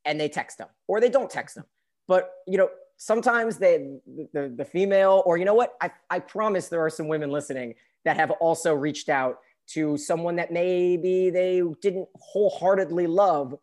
and 0.08 0.18
they 0.18 0.28
text 0.28 0.58
them 0.58 0.68
or 0.88 1.00
they 1.00 1.10
don't 1.10 1.30
text 1.30 1.54
them. 1.54 1.66
But, 2.08 2.30
you 2.46 2.58
know, 2.58 2.70
sometimes 2.96 3.58
they, 3.58 3.98
the, 4.32 4.52
the 4.56 4.64
female, 4.64 5.22
or 5.26 5.36
you 5.36 5.44
know 5.44 5.54
what? 5.54 5.74
I, 5.80 5.90
I 6.10 6.18
promise 6.18 6.68
there 6.68 6.84
are 6.84 6.90
some 6.90 7.06
women 7.06 7.30
listening 7.30 7.74
that 8.04 8.16
have 8.16 8.30
also 8.32 8.74
reached 8.74 9.10
out 9.10 9.36
to 9.68 9.98
someone 9.98 10.36
that 10.36 10.50
maybe 10.50 11.28
they 11.28 11.62
didn't 11.82 12.08
wholeheartedly 12.16 13.06
love, 13.06 13.54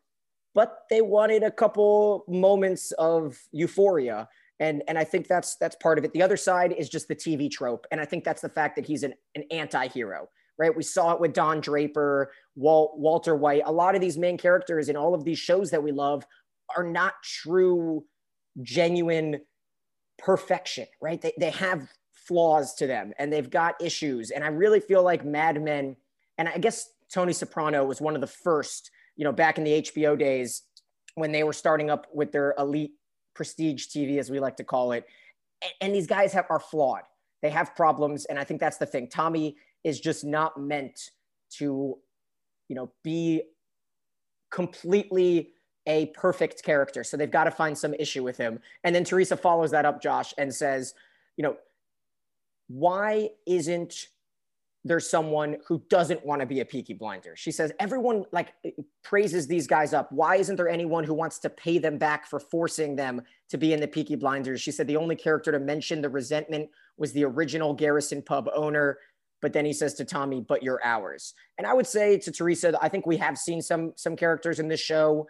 but 0.53 0.83
they 0.91 1.01
wanted 1.01 1.41
a 1.41 1.51
couple 1.51 2.23
moments 2.27 2.91
of 2.93 3.37
euphoria. 3.51 4.29
And, 4.59 4.83
and 4.87 4.97
I 4.97 5.03
think 5.03 5.27
that's 5.27 5.57
that's 5.57 5.75
part 5.77 5.97
of 5.97 6.05
it. 6.05 6.13
The 6.13 6.21
other 6.21 6.37
side 6.37 6.71
is 6.71 6.87
just 6.87 7.09
the 7.09 7.15
TV 7.15 7.51
trope. 7.51 7.87
And 7.91 7.99
I 7.99 8.05
think 8.05 8.23
that's 8.23 8.41
the 8.41 8.49
fact 8.49 8.75
that 8.77 8.85
he's 8.85 9.03
an, 9.03 9.15
an 9.33 9.43
anti-hero 9.51 10.29
right? 10.57 10.75
We 10.75 10.83
saw 10.83 11.11
it 11.13 11.19
with 11.19 11.33
Don 11.33 11.59
Draper, 11.59 12.31
Walt, 12.55 12.97
Walter 12.97 13.35
White. 13.35 13.63
A 13.65 13.71
lot 13.71 13.95
of 13.95 14.01
these 14.01 14.17
main 14.17 14.37
characters 14.37 14.89
in 14.89 14.95
all 14.95 15.13
of 15.13 15.23
these 15.23 15.39
shows 15.39 15.71
that 15.71 15.83
we 15.83 15.91
love 15.91 16.25
are 16.75 16.83
not 16.83 17.13
true, 17.23 18.03
genuine 18.61 19.41
perfection, 20.17 20.87
right? 21.01 21.21
They, 21.21 21.33
they 21.39 21.51
have 21.51 21.89
flaws 22.13 22.73
to 22.75 22.87
them 22.87 23.13
and 23.19 23.31
they've 23.31 23.49
got 23.49 23.81
issues. 23.81 24.31
And 24.31 24.43
I 24.43 24.47
really 24.47 24.79
feel 24.79 25.03
like 25.03 25.25
Mad 25.25 25.61
Men, 25.61 25.95
and 26.37 26.47
I 26.47 26.57
guess 26.57 26.89
Tony 27.11 27.33
Soprano 27.33 27.85
was 27.85 28.01
one 28.01 28.15
of 28.15 28.21
the 28.21 28.27
first, 28.27 28.89
you 29.15 29.23
know, 29.23 29.31
back 29.31 29.57
in 29.57 29.63
the 29.63 29.81
HBO 29.81 30.17
days 30.17 30.63
when 31.15 31.31
they 31.31 31.43
were 31.43 31.53
starting 31.53 31.89
up 31.89 32.07
with 32.13 32.31
their 32.31 32.53
elite 32.57 32.91
prestige 33.35 33.87
TV, 33.87 34.17
as 34.17 34.29
we 34.29 34.39
like 34.39 34.57
to 34.57 34.63
call 34.63 34.91
it. 34.91 35.05
And, 35.61 35.71
and 35.81 35.95
these 35.95 36.07
guys 36.07 36.33
have, 36.33 36.45
are 36.49 36.59
flawed. 36.59 37.03
They 37.41 37.49
have 37.49 37.75
problems. 37.75 38.25
And 38.25 38.39
I 38.39 38.43
think 38.43 38.59
that's 38.59 38.77
the 38.77 38.85
thing. 38.85 39.07
Tommy 39.07 39.57
is 39.83 39.99
just 39.99 40.25
not 40.25 40.59
meant 40.59 40.99
to, 41.57 41.97
you 42.67 42.75
know, 42.75 42.91
be 43.03 43.43
completely 44.51 45.51
a 45.87 46.07
perfect 46.07 46.63
character. 46.63 47.03
So 47.03 47.17
they've 47.17 47.29
got 47.29 47.43
to 47.43 47.51
find 47.51 47.77
some 47.77 47.93
issue 47.93 48.23
with 48.23 48.37
him. 48.37 48.59
And 48.83 48.95
then 48.95 49.03
Teresa 49.03 49.37
follows 49.37 49.71
that 49.71 49.85
up, 49.85 50.01
Josh, 50.01 50.33
and 50.37 50.53
says, 50.53 50.93
you 51.37 51.43
know, 51.43 51.57
why 52.67 53.29
isn't 53.45 54.07
there 54.83 54.99
someone 54.99 55.57
who 55.67 55.81
doesn't 55.89 56.23
want 56.25 56.41
to 56.41 56.45
be 56.45 56.59
a 56.59 56.65
peaky 56.65 56.93
blinder? 56.93 57.35
She 57.35 57.51
says, 57.51 57.71
everyone 57.79 58.25
like 58.31 58.53
praises 59.03 59.47
these 59.47 59.67
guys 59.67 59.93
up. 59.93 60.11
Why 60.11 60.37
isn't 60.37 60.55
there 60.55 60.69
anyone 60.69 61.03
who 61.03 61.13
wants 61.13 61.39
to 61.39 61.49
pay 61.49 61.77
them 61.77 61.97
back 61.97 62.27
for 62.27 62.39
forcing 62.39 62.95
them 62.95 63.21
to 63.49 63.57
be 63.57 63.73
in 63.73 63.79
the 63.79 63.87
peaky 63.87 64.15
blinders? 64.15 64.61
She 64.61 64.71
said 64.71 64.87
the 64.87 64.97
only 64.97 65.15
character 65.15 65.51
to 65.51 65.59
mention 65.59 66.01
the 66.01 66.09
resentment 66.09 66.69
was 66.97 67.11
the 67.11 67.25
original 67.25 67.73
Garrison 67.73 68.21
pub 68.21 68.49
owner. 68.55 68.99
But 69.45 69.53
then 69.53 69.63
he 69.63 69.73
says 69.73 69.93
to 69.95 70.05
Tommy, 70.05 70.41
"But 70.41 70.63
you're 70.63 70.83
ours." 70.83 71.35
And 71.59 71.67
I 71.67 71.73
would 71.75 71.85
say 71.85 72.17
to 72.17 72.31
Teresa, 72.31 72.75
I 72.81 72.89
think 72.89 73.05
we 73.05 73.17
have 73.17 73.37
seen 73.37 73.61
some 73.61 73.93
some 73.95 74.15
characters 74.15 74.59
in 74.59 74.69
this 74.69 74.79
show 74.79 75.27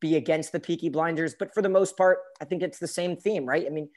be 0.00 0.16
against 0.16 0.50
the 0.50 0.58
Peaky 0.58 0.88
Blinders, 0.88 1.36
but 1.38 1.54
for 1.54 1.62
the 1.62 1.68
most 1.68 1.96
part, 1.96 2.18
I 2.40 2.44
think 2.44 2.60
it's 2.60 2.80
the 2.80 2.88
same 2.88 3.16
theme, 3.16 3.46
right? 3.46 3.64
I 3.64 3.70
mean, 3.70 3.88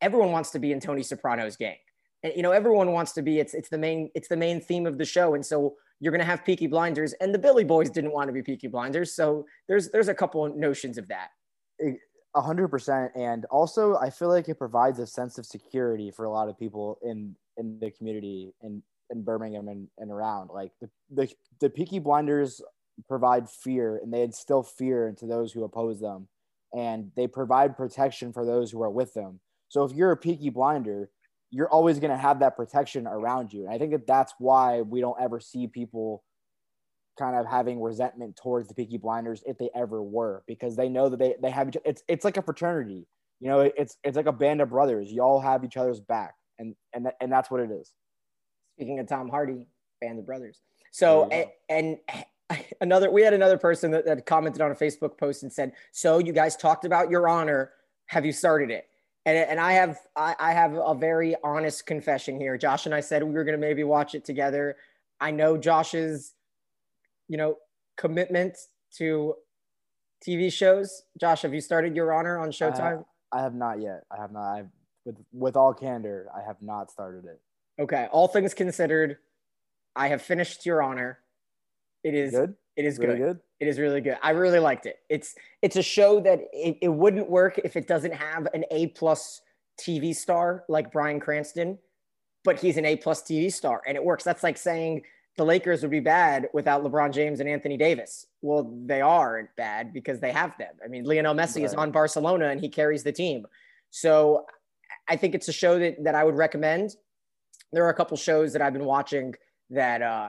everyone 0.00 0.32
wants 0.32 0.50
to 0.50 0.58
be 0.58 0.72
in 0.72 0.80
Tony 0.80 1.04
Soprano's 1.04 1.56
gang. 1.56 1.76
And 2.24 2.32
you 2.34 2.42
know, 2.42 2.50
everyone 2.50 2.90
wants 2.90 3.12
to 3.12 3.22
be 3.22 3.38
it's 3.38 3.54
it's 3.54 3.68
the 3.68 3.78
main 3.78 4.10
it's 4.16 4.26
the 4.26 4.36
main 4.36 4.60
theme 4.60 4.86
of 4.86 4.98
the 4.98 5.04
show. 5.04 5.34
And 5.34 5.46
so 5.46 5.76
you're 6.00 6.10
gonna 6.10 6.24
have 6.24 6.44
Peaky 6.44 6.66
Blinders, 6.66 7.12
and 7.20 7.32
the 7.32 7.38
Billy 7.38 7.62
Boys 7.62 7.90
didn't 7.90 8.12
want 8.12 8.26
to 8.26 8.32
be 8.32 8.42
Peaky 8.42 8.66
Blinders. 8.66 9.14
So 9.14 9.46
there's 9.68 9.88
there's 9.90 10.08
a 10.08 10.14
couple 10.14 10.52
notions 10.52 10.98
of 10.98 11.06
that. 11.06 11.28
A 12.34 12.40
hundred 12.40 12.70
percent. 12.70 13.12
And 13.14 13.44
also 13.52 13.96
I 13.98 14.10
feel 14.10 14.30
like 14.30 14.48
it 14.48 14.56
provides 14.56 14.98
a 14.98 15.06
sense 15.06 15.38
of 15.38 15.46
security 15.46 16.10
for 16.10 16.24
a 16.24 16.30
lot 16.32 16.48
of 16.48 16.58
people 16.58 16.98
in 17.02 17.36
in 17.56 17.78
the 17.78 17.92
community 17.92 18.52
in, 18.62 18.82
in 19.12 19.22
Birmingham 19.22 19.68
and, 19.68 19.88
and 19.98 20.10
around. 20.10 20.50
Like 20.52 20.72
the, 20.80 20.88
the 21.10 21.32
the 21.60 21.70
Peaky 21.70 21.98
Blinders 21.98 22.60
provide 23.08 23.48
fear 23.48 23.98
and 24.02 24.12
they 24.12 24.22
instill 24.22 24.62
fear 24.62 25.08
into 25.08 25.26
those 25.26 25.52
who 25.52 25.64
oppose 25.64 26.00
them. 26.00 26.28
And 26.74 27.10
they 27.16 27.26
provide 27.26 27.76
protection 27.76 28.32
for 28.32 28.46
those 28.46 28.70
who 28.70 28.82
are 28.82 28.90
with 28.90 29.12
them. 29.14 29.40
So 29.68 29.84
if 29.84 29.92
you're 29.92 30.12
a 30.12 30.16
Peaky 30.16 30.50
Blinder, 30.50 31.10
you're 31.50 31.68
always 31.68 31.98
going 31.98 32.10
to 32.10 32.16
have 32.16 32.40
that 32.40 32.56
protection 32.56 33.06
around 33.06 33.52
you. 33.52 33.64
And 33.64 33.74
I 33.74 33.78
think 33.78 33.92
that 33.92 34.06
that's 34.06 34.32
why 34.38 34.80
we 34.80 35.00
don't 35.00 35.20
ever 35.20 35.38
see 35.38 35.66
people 35.66 36.24
kind 37.18 37.36
of 37.36 37.44
having 37.44 37.80
resentment 37.80 38.36
towards 38.36 38.68
the 38.68 38.74
Peaky 38.74 38.96
Blinders 38.96 39.42
if 39.46 39.58
they 39.58 39.68
ever 39.74 40.02
were, 40.02 40.44
because 40.46 40.76
they 40.76 40.88
know 40.88 41.10
that 41.10 41.18
they, 41.18 41.34
they 41.42 41.50
have, 41.50 41.70
it's, 41.84 42.02
it's 42.08 42.24
like 42.24 42.38
a 42.38 42.42
fraternity, 42.42 43.06
you 43.38 43.48
know, 43.48 43.60
it's, 43.60 43.98
it's 44.02 44.16
like 44.16 44.26
a 44.26 44.32
band 44.32 44.62
of 44.62 44.70
brothers. 44.70 45.12
You 45.12 45.20
all 45.20 45.40
have 45.40 45.62
each 45.62 45.76
other's 45.76 46.00
back 46.00 46.34
and, 46.58 46.74
and, 46.94 47.08
and 47.20 47.30
that's 47.30 47.50
what 47.50 47.60
it 47.60 47.70
is. 47.70 47.92
Speaking 48.82 48.98
of 48.98 49.06
Tom 49.06 49.28
Hardy, 49.28 49.66
band 50.00 50.18
of 50.18 50.26
brothers. 50.26 50.60
So, 50.90 51.28
and, 51.28 51.46
and 51.68 52.64
another, 52.80 53.10
we 53.10 53.22
had 53.22 53.32
another 53.32 53.56
person 53.56 53.92
that, 53.92 54.04
that 54.06 54.26
commented 54.26 54.60
on 54.60 54.72
a 54.72 54.74
Facebook 54.74 55.16
post 55.16 55.44
and 55.44 55.52
said, 55.52 55.72
so 55.92 56.18
you 56.18 56.32
guys 56.32 56.56
talked 56.56 56.84
about 56.84 57.10
your 57.10 57.28
honor. 57.28 57.70
Have 58.06 58.26
you 58.26 58.32
started 58.32 58.70
it? 58.70 58.88
and, 59.24 59.36
and 59.36 59.60
I 59.60 59.72
have 59.72 59.98
I, 60.16 60.34
I 60.38 60.52
have 60.52 60.74
a 60.74 60.94
very 60.94 61.36
honest 61.44 61.86
confession 61.86 62.38
here. 62.38 62.56
Josh 62.58 62.86
and 62.86 62.94
I 62.94 63.00
said 63.00 63.22
we 63.22 63.32
were 63.32 63.44
going 63.44 63.58
to 63.58 63.64
maybe 63.64 63.84
watch 63.84 64.14
it 64.14 64.24
together. 64.24 64.76
I 65.20 65.30
know 65.30 65.56
Josh's, 65.56 66.34
you 67.28 67.36
know, 67.36 67.58
commitment 67.96 68.56
to 68.96 69.34
TV 70.26 70.52
shows. 70.52 71.02
Josh, 71.20 71.42
have 71.42 71.54
you 71.54 71.60
started 71.60 71.94
Your 71.94 72.12
Honor 72.12 72.38
on 72.38 72.50
Showtime? 72.50 72.80
I 72.80 72.90
have, 72.90 73.04
I 73.32 73.42
have 73.42 73.54
not 73.54 73.80
yet. 73.80 74.04
I 74.10 74.20
have 74.20 74.32
not. 74.32 74.52
I've, 74.54 74.68
with 75.04 75.16
with 75.32 75.56
all 75.56 75.72
candor, 75.72 76.28
I 76.36 76.44
have 76.46 76.60
not 76.60 76.90
started 76.90 77.24
it. 77.24 77.40
Okay. 77.80 78.08
All 78.12 78.28
things 78.28 78.54
considered, 78.54 79.18
I 79.96 80.08
have 80.08 80.22
finished 80.22 80.66
Your 80.66 80.82
Honor. 80.82 81.18
It 82.04 82.14
is 82.14 82.32
good. 82.32 82.54
It 82.76 82.84
is 82.84 82.98
really 82.98 83.18
good. 83.18 83.24
good. 83.24 83.40
It 83.60 83.68
is 83.68 83.78
really 83.78 84.00
good. 84.00 84.16
I 84.22 84.30
really 84.30 84.58
liked 84.58 84.86
it. 84.86 84.96
It's 85.08 85.34
it's 85.60 85.76
a 85.76 85.82
show 85.82 86.20
that 86.20 86.40
it, 86.52 86.78
it 86.80 86.88
wouldn't 86.88 87.28
work 87.28 87.58
if 87.62 87.76
it 87.76 87.86
doesn't 87.86 88.14
have 88.14 88.48
an 88.54 88.64
A 88.70 88.88
plus 88.88 89.42
TV 89.80 90.14
star 90.14 90.64
like 90.68 90.90
Bryan 90.90 91.20
Cranston, 91.20 91.78
but 92.44 92.58
he's 92.58 92.76
an 92.76 92.84
A 92.84 92.96
plus 92.96 93.22
TV 93.22 93.52
star 93.52 93.82
and 93.86 93.96
it 93.96 94.04
works. 94.04 94.24
That's 94.24 94.42
like 94.42 94.56
saying 94.56 95.02
the 95.36 95.44
Lakers 95.44 95.82
would 95.82 95.90
be 95.90 96.00
bad 96.00 96.48
without 96.52 96.82
LeBron 96.82 97.12
James 97.12 97.40
and 97.40 97.48
Anthony 97.48 97.76
Davis. 97.76 98.26
Well, 98.42 98.70
they 98.84 99.00
are 99.00 99.50
bad 99.56 99.92
because 99.92 100.20
they 100.20 100.32
have 100.32 100.56
them. 100.58 100.74
I 100.84 100.88
mean, 100.88 101.04
Lionel 101.04 101.34
Messi 101.34 101.56
right. 101.56 101.64
is 101.64 101.74
on 101.74 101.90
Barcelona 101.90 102.48
and 102.48 102.60
he 102.60 102.68
carries 102.68 103.02
the 103.02 103.12
team. 103.12 103.46
So 103.90 104.46
I 105.08 105.16
think 105.16 105.34
it's 105.34 105.48
a 105.48 105.52
show 105.52 105.78
that, 105.78 106.04
that 106.04 106.14
I 106.14 106.24
would 106.24 106.36
recommend. 106.36 106.96
There 107.72 107.84
are 107.84 107.90
a 107.90 107.94
couple 107.94 108.16
shows 108.16 108.52
that 108.52 108.62
I've 108.62 108.72
been 108.72 108.84
watching 108.84 109.34
that 109.70 110.02
uh, 110.02 110.28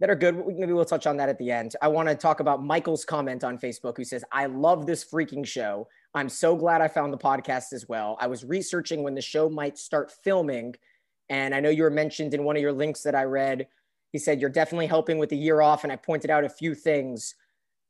that 0.00 0.10
are 0.10 0.16
good. 0.16 0.44
Maybe 0.46 0.72
we'll 0.72 0.84
touch 0.84 1.06
on 1.06 1.16
that 1.18 1.28
at 1.28 1.38
the 1.38 1.50
end. 1.50 1.76
I 1.80 1.88
want 1.88 2.08
to 2.08 2.14
talk 2.14 2.40
about 2.40 2.62
Michael's 2.62 3.04
comment 3.04 3.44
on 3.44 3.56
Facebook 3.56 3.96
who 3.96 4.04
says, 4.04 4.24
I 4.32 4.46
love 4.46 4.84
this 4.84 5.04
freaking 5.04 5.46
show. 5.46 5.86
I'm 6.14 6.28
so 6.28 6.56
glad 6.56 6.80
I 6.80 6.88
found 6.88 7.12
the 7.12 7.18
podcast 7.18 7.72
as 7.72 7.88
well. 7.88 8.18
I 8.20 8.26
was 8.26 8.44
researching 8.44 9.02
when 9.02 9.14
the 9.14 9.22
show 9.22 9.48
might 9.48 9.78
start 9.78 10.10
filming. 10.10 10.74
And 11.28 11.54
I 11.54 11.60
know 11.60 11.70
you 11.70 11.84
were 11.84 11.90
mentioned 11.90 12.34
in 12.34 12.44
one 12.44 12.56
of 12.56 12.62
your 12.62 12.72
links 12.72 13.02
that 13.04 13.14
I 13.14 13.22
read. 13.24 13.68
He 14.10 14.18
said, 14.18 14.40
You're 14.40 14.50
definitely 14.50 14.88
helping 14.88 15.18
with 15.18 15.30
the 15.30 15.36
year 15.36 15.60
off. 15.60 15.84
And 15.84 15.92
I 15.92 15.96
pointed 15.96 16.30
out 16.30 16.44
a 16.44 16.48
few 16.48 16.74
things. 16.74 17.36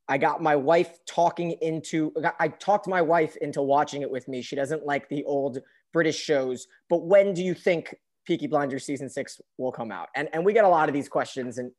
I 0.06 0.18
got 0.18 0.42
my 0.42 0.54
wife 0.54 0.98
talking 1.06 1.52
into, 1.62 2.12
I 2.38 2.48
talked 2.48 2.86
my 2.86 3.00
wife 3.00 3.36
into 3.36 3.62
watching 3.62 4.02
it 4.02 4.10
with 4.10 4.28
me. 4.28 4.42
She 4.42 4.54
doesn't 4.54 4.84
like 4.84 5.08
the 5.08 5.24
old 5.24 5.60
British 5.92 6.18
shows. 6.18 6.66
But 6.90 7.06
when 7.06 7.32
do 7.32 7.42
you 7.42 7.54
think 7.54 7.94
Peaky 8.26 8.46
Blinders 8.46 8.84
season 8.84 9.08
six 9.08 9.40
will 9.58 9.72
come 9.72 9.90
out? 9.90 10.08
And, 10.14 10.28
and 10.32 10.44
we 10.44 10.52
get 10.52 10.64
a 10.64 10.68
lot 10.68 10.88
of 10.88 10.94
these 10.94 11.08
questions. 11.08 11.58
And 11.58 11.72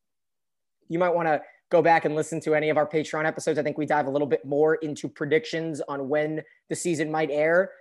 you 0.89 1.00
might 1.00 1.13
want 1.13 1.27
to 1.27 1.41
go 1.71 1.81
back 1.81 2.05
and 2.05 2.15
listen 2.15 2.39
to 2.41 2.53
any 2.53 2.69
of 2.69 2.77
our 2.77 2.88
Patreon 2.88 3.25
episodes. 3.25 3.57
I 3.57 3.63
think 3.63 3.77
we 3.77 3.85
dive 3.85 4.07
a 4.07 4.12
little 4.12 4.27
bit 4.27 4.45
more 4.45 4.75
into 4.75 5.07
predictions 5.07 5.81
on 5.88 6.07
when 6.07 6.43
the 6.69 6.75
season 6.75 7.09
might 7.09 7.31
air, 7.31 7.71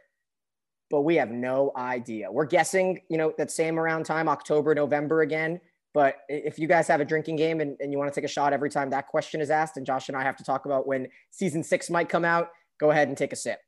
but 0.90 1.02
we 1.02 1.16
have 1.16 1.30
no 1.30 1.72
idea. 1.76 2.30
We're 2.30 2.46
guessing, 2.46 3.02
you 3.10 3.18
know, 3.18 3.34
that 3.38 3.50
same 3.50 3.78
around 3.78 4.04
time, 4.04 4.28
October, 4.28 4.74
November 4.74 5.22
again. 5.22 5.60
But 5.94 6.20
if 6.28 6.58
you 6.58 6.66
guys 6.66 6.88
have 6.88 7.00
a 7.02 7.04
drinking 7.04 7.36
game 7.36 7.60
and, 7.60 7.76
and 7.80 7.92
you 7.92 7.98
want 7.98 8.10
to 8.10 8.18
take 8.18 8.24
a 8.24 8.32
shot 8.32 8.54
every 8.54 8.70
time 8.70 8.88
that 8.90 9.08
question 9.08 9.42
is 9.42 9.50
asked, 9.50 9.76
and 9.76 9.84
Josh 9.84 10.08
and 10.08 10.16
I 10.16 10.22
have 10.22 10.36
to 10.36 10.44
talk 10.44 10.64
about 10.64 10.86
when 10.86 11.08
season 11.30 11.62
six 11.62 11.90
might 11.90 12.08
come 12.08 12.24
out, 12.24 12.48
go 12.80 12.90
ahead 12.90 13.08
and 13.08 13.16
take 13.16 13.32
a 13.32 13.36
sip. 13.36 13.58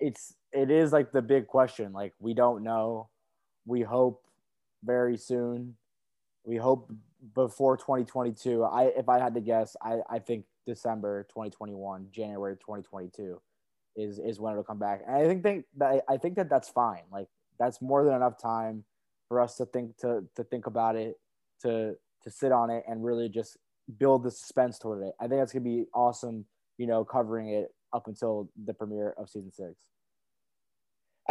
It's 0.00 0.34
it 0.52 0.70
is 0.70 0.90
like 0.90 1.12
the 1.12 1.20
big 1.22 1.46
question. 1.46 1.92
Like 1.92 2.14
we 2.18 2.32
don't 2.32 2.62
know. 2.62 3.10
We 3.66 3.82
hope 3.82 4.24
very 4.84 5.16
soon. 5.16 5.76
We 6.44 6.56
hope 6.56 6.92
before 7.34 7.76
2022. 7.76 8.64
I 8.64 8.84
if 8.84 9.08
I 9.08 9.18
had 9.18 9.34
to 9.34 9.40
guess, 9.40 9.76
I, 9.82 9.98
I 10.08 10.18
think 10.18 10.44
December 10.66 11.24
2021, 11.30 12.08
January 12.10 12.56
2022 12.56 13.40
is 13.96 14.18
is 14.18 14.40
when 14.40 14.52
it'll 14.52 14.64
come 14.64 14.78
back. 14.78 15.02
And 15.06 15.16
I 15.16 15.26
think 15.26 15.42
think 15.42 15.64
that 15.76 16.02
I 16.08 16.16
think 16.16 16.36
that 16.36 16.48
that's 16.48 16.68
fine. 16.68 17.02
Like 17.10 17.28
that's 17.58 17.80
more 17.80 18.04
than 18.04 18.14
enough 18.14 18.40
time 18.40 18.84
for 19.28 19.40
us 19.40 19.56
to 19.56 19.66
think 19.66 19.96
to 19.98 20.24
to 20.36 20.44
think 20.44 20.66
about 20.66 20.96
it, 20.96 21.18
to 21.62 21.96
to 22.22 22.30
sit 22.30 22.52
on 22.52 22.70
it 22.70 22.84
and 22.88 23.04
really 23.04 23.28
just 23.28 23.56
build 23.98 24.22
the 24.24 24.30
suspense 24.30 24.78
toward 24.78 25.02
it. 25.02 25.14
I 25.20 25.28
think 25.28 25.40
that's 25.40 25.52
gonna 25.52 25.64
be 25.64 25.86
awesome. 25.94 26.46
You 26.78 26.86
know, 26.86 27.04
covering 27.04 27.50
it 27.50 27.68
up 27.92 28.08
until 28.08 28.48
the 28.64 28.74
premiere 28.74 29.14
of 29.18 29.28
season 29.28 29.52
six. 29.52 29.74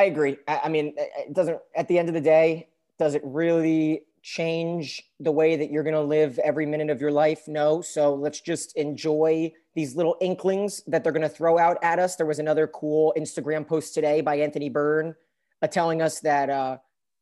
I 0.02 0.06
agree. 0.06 0.38
I 0.48 0.68
mean, 0.68 0.96
it 0.98 1.32
doesn't. 1.32 1.60
At 1.76 1.88
the 1.88 2.00
end 2.00 2.08
of 2.08 2.16
the 2.16 2.22
day, 2.22 2.70
does 2.98 3.14
it 3.14 3.22
really 3.24 4.02
change 4.24 5.04
the 5.20 5.32
way 5.32 5.56
that 5.56 5.70
you're 5.70 5.84
going 5.84 5.94
to 5.94 6.02
live 6.02 6.40
every 6.40 6.66
minute 6.66 6.90
of 6.90 7.00
your 7.00 7.12
life? 7.12 7.48
No. 7.48 7.82
So 7.82 8.16
let's 8.16 8.42
just 8.42 8.76
enjoy 8.76 9.52
these 9.76 9.96
little 9.96 10.18
inklings 10.20 10.82
that 10.88 11.04
they're 11.04 11.14
going 11.14 11.22
to 11.22 11.30
throw 11.30 11.60
out 11.60 11.78
at 11.84 12.00
us. 12.00 12.16
There 12.16 12.26
was 12.26 12.40
another 12.40 12.66
cool 12.66 13.14
Instagram 13.16 13.68
post 13.68 13.94
today 13.94 14.22
by 14.22 14.38
Anthony 14.40 14.70
Byrne 14.70 15.14
uh, 15.62 15.68
telling 15.68 16.02
us 16.02 16.20
that 16.22 16.50
uh, 16.50 16.78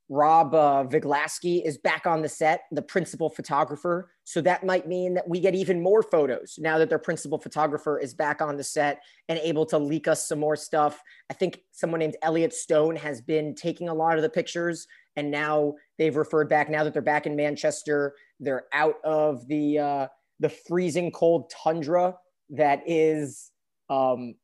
Rob 0.10 0.56
uh, 0.56 0.86
Viglasky 0.86 1.64
is 1.64 1.78
back 1.78 2.08
on 2.08 2.24
the 2.24 2.30
set, 2.30 2.64
the 2.72 2.82
principal 2.82 3.30
photographer. 3.30 4.12
So 4.24 4.42
that 4.42 4.66
might 4.66 4.88
mean 4.88 5.14
that 5.14 5.28
we 5.28 5.40
get 5.40 5.54
even 5.54 5.82
more 5.82 6.02
photos 6.02 6.56
now 6.60 6.80
that 6.80 6.90
their 6.90 7.00
principal 7.00 7.38
photographer 7.38 8.00
is 8.00 8.16
back 8.16 8.42
on 8.42 8.58
the 8.58 8.64
set 8.64 9.04
and 9.28 9.38
able 9.40 9.68
to 9.68 9.78
leak 9.78 10.08
us 10.08 10.28
some 10.28 10.40
more 10.40 10.56
stuff. 10.56 11.02
I 11.30 11.36
think 11.36 11.62
someone 11.72 12.00
named 12.00 12.18
Elliot 12.24 12.54
Stone 12.54 12.96
has 12.96 13.22
been 13.22 13.54
taking 13.54 13.88
a 13.88 13.94
lot 13.94 14.16
of 14.16 14.24
the 14.24 14.30
pictures 14.30 14.88
and 15.16 15.30
now 15.30 15.76
they've 16.00 16.16
referred 16.16 16.50
back. 16.50 16.70
Now 16.70 16.84
that 16.84 16.94
they're 16.94 17.02
back 17.04 17.28
in 17.28 17.36
Manchester, 17.36 18.16
they're 18.40 18.66
out 18.74 18.96
of 19.04 19.48
the 19.48 19.78
uh, 19.78 20.08
the 20.40 20.50
freezing 20.50 21.12
cold 21.12 21.52
tundra 21.52 22.16
that 22.52 22.82
is 22.88 23.52
um, 23.90 24.36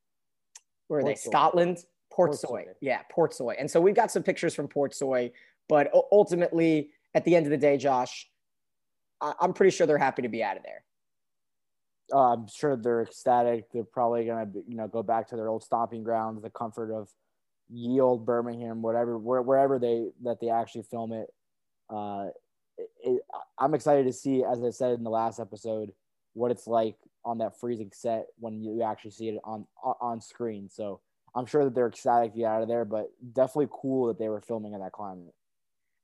where 0.88 1.00
are 1.00 1.04
they? 1.04 1.16
Scotland, 1.16 1.80
Port, 2.12 2.36
Soy. 2.36 2.66
Yeah, 2.82 3.02
Portsoy. 3.16 3.56
And 3.60 3.70
so 3.70 3.82
we've 3.82 3.96
got 3.96 4.12
some 4.12 4.24
pictures 4.24 4.54
from 4.54 4.68
Portsoy, 4.68 5.32
but 5.68 5.92
ultimately, 6.12 6.92
at 7.14 7.26
the 7.26 7.36
end 7.36 7.46
of 7.46 7.50
the 7.50 7.58
day, 7.58 7.78
Josh, 7.78 8.30
I- 9.22 9.36
I'm 9.40 9.54
pretty 9.54 9.76
sure 9.76 9.88
they're 9.88 9.98
happy 9.98 10.24
to 10.24 10.30
be 10.30 10.44
out 10.44 10.58
of 10.58 10.64
there. 10.64 10.84
Uh, 12.14 12.34
I'm 12.34 12.48
sure 12.48 12.76
they're 12.76 13.02
ecstatic. 13.02 13.72
They're 13.72 13.84
probably 13.84 14.26
gonna, 14.26 14.52
you 14.68 14.76
know, 14.76 14.88
go 14.88 15.02
back 15.02 15.28
to 15.30 15.36
their 15.36 15.50
old 15.50 15.64
stomping 15.64 16.04
grounds, 16.04 16.42
the 16.42 16.50
comfort 16.50 16.92
of 16.92 17.10
Yield, 17.70 18.26
Birmingham, 18.26 18.84
whatever, 18.84 19.18
where, 19.18 19.42
wherever 19.42 19.80
they 19.80 20.12
that 20.24 20.40
they 20.40 20.50
actually 20.50 20.84
film 20.84 21.14
it. 21.14 21.34
Uh, 21.90 22.28
it, 22.78 23.22
I'm 23.58 23.74
excited 23.74 24.06
to 24.06 24.14
see, 24.14 24.44
as 24.44 24.62
I 24.64 24.70
said 24.70 24.94
in 24.94 25.04
the 25.04 25.10
last 25.10 25.40
episode, 25.40 25.92
what 26.34 26.52
it's 26.52 26.68
like 26.68 26.98
on 27.24 27.40
that 27.40 27.60
freezing 27.60 27.92
set 27.94 28.28
when 28.38 28.62
you 28.62 28.84
actually 28.84 29.12
see 29.12 29.30
it 29.30 29.40
on 29.44 29.66
on 29.84 30.22
screen. 30.22 30.70
So 30.70 31.02
I'm 31.34 31.48
sure 31.48 31.64
that 31.64 31.74
they're 31.74 31.88
ecstatic 31.88 32.34
to 32.34 32.40
get 32.40 32.46
out 32.46 32.62
of 32.62 32.68
there, 32.68 32.86
but 32.86 33.10
definitely 33.34 33.70
cool 33.72 34.08
that 34.08 34.20
they 34.20 34.30
were 34.30 34.42
filming 34.42 34.74
in 34.74 34.82
that 34.82 34.92
climate. 34.92 35.34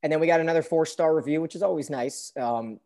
And 0.03 0.12
then 0.12 0.20
we 0.20 0.27
got 0.27 0.39
another 0.39 0.62
four 0.62 0.86
star 0.86 1.15
review, 1.15 1.41
which 1.41 1.55
is 1.55 1.62
always 1.63 1.89
nice, 1.89 2.31
um, 2.39 2.79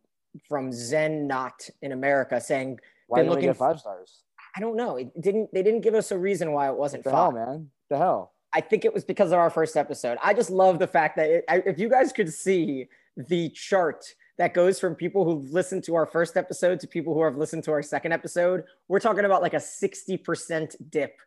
from 0.49 0.71
Zen 0.71 1.27
Not 1.27 1.69
in 1.81 1.91
America 1.91 2.41
saying, 2.41 2.79
"Why 3.07 3.23
did 3.23 3.33
we 3.33 3.41
get 3.41 3.57
five 3.57 3.79
stars?" 3.79 4.23
I 4.55 4.59
don't 4.59 4.75
know. 4.75 4.97
It 4.97 5.21
didn't. 5.21 5.53
They 5.53 5.63
didn't 5.63 5.81
give 5.81 5.95
us 5.95 6.11
a 6.11 6.17
reason 6.17 6.51
why 6.51 6.67
it 6.69 6.75
wasn't 6.75 7.05
what 7.05 7.11
the 7.11 7.17
five. 7.17 7.33
hell, 7.33 7.45
man. 7.45 7.69
The 7.89 7.97
hell. 7.97 8.33
I 8.53 8.61
think 8.61 8.85
it 8.85 8.93
was 8.93 9.03
because 9.03 9.33
of 9.33 9.39
our 9.39 9.49
first 9.49 9.75
episode. 9.75 10.17
I 10.23 10.33
just 10.33 10.49
love 10.49 10.79
the 10.79 10.87
fact 10.87 11.17
that 11.17 11.29
it, 11.29 11.45
I, 11.49 11.57
if 11.65 11.77
you 11.77 11.89
guys 11.89 12.13
could 12.13 12.33
see 12.33 12.87
the 13.17 13.49
chart 13.49 14.05
that 14.37 14.53
goes 14.53 14.79
from 14.79 14.95
people 14.95 15.25
who've 15.25 15.51
listened 15.51 15.83
to 15.85 15.95
our 15.95 16.05
first 16.05 16.37
episode 16.37 16.79
to 16.79 16.87
people 16.87 17.13
who 17.13 17.23
have 17.23 17.37
listened 17.37 17.63
to 17.65 17.71
our 17.71 17.81
second 17.81 18.13
episode, 18.13 18.63
we're 18.87 18.99
talking 18.99 19.25
about 19.25 19.41
like 19.41 19.53
a 19.53 19.57
60% 19.57 20.75
dip 20.89 21.19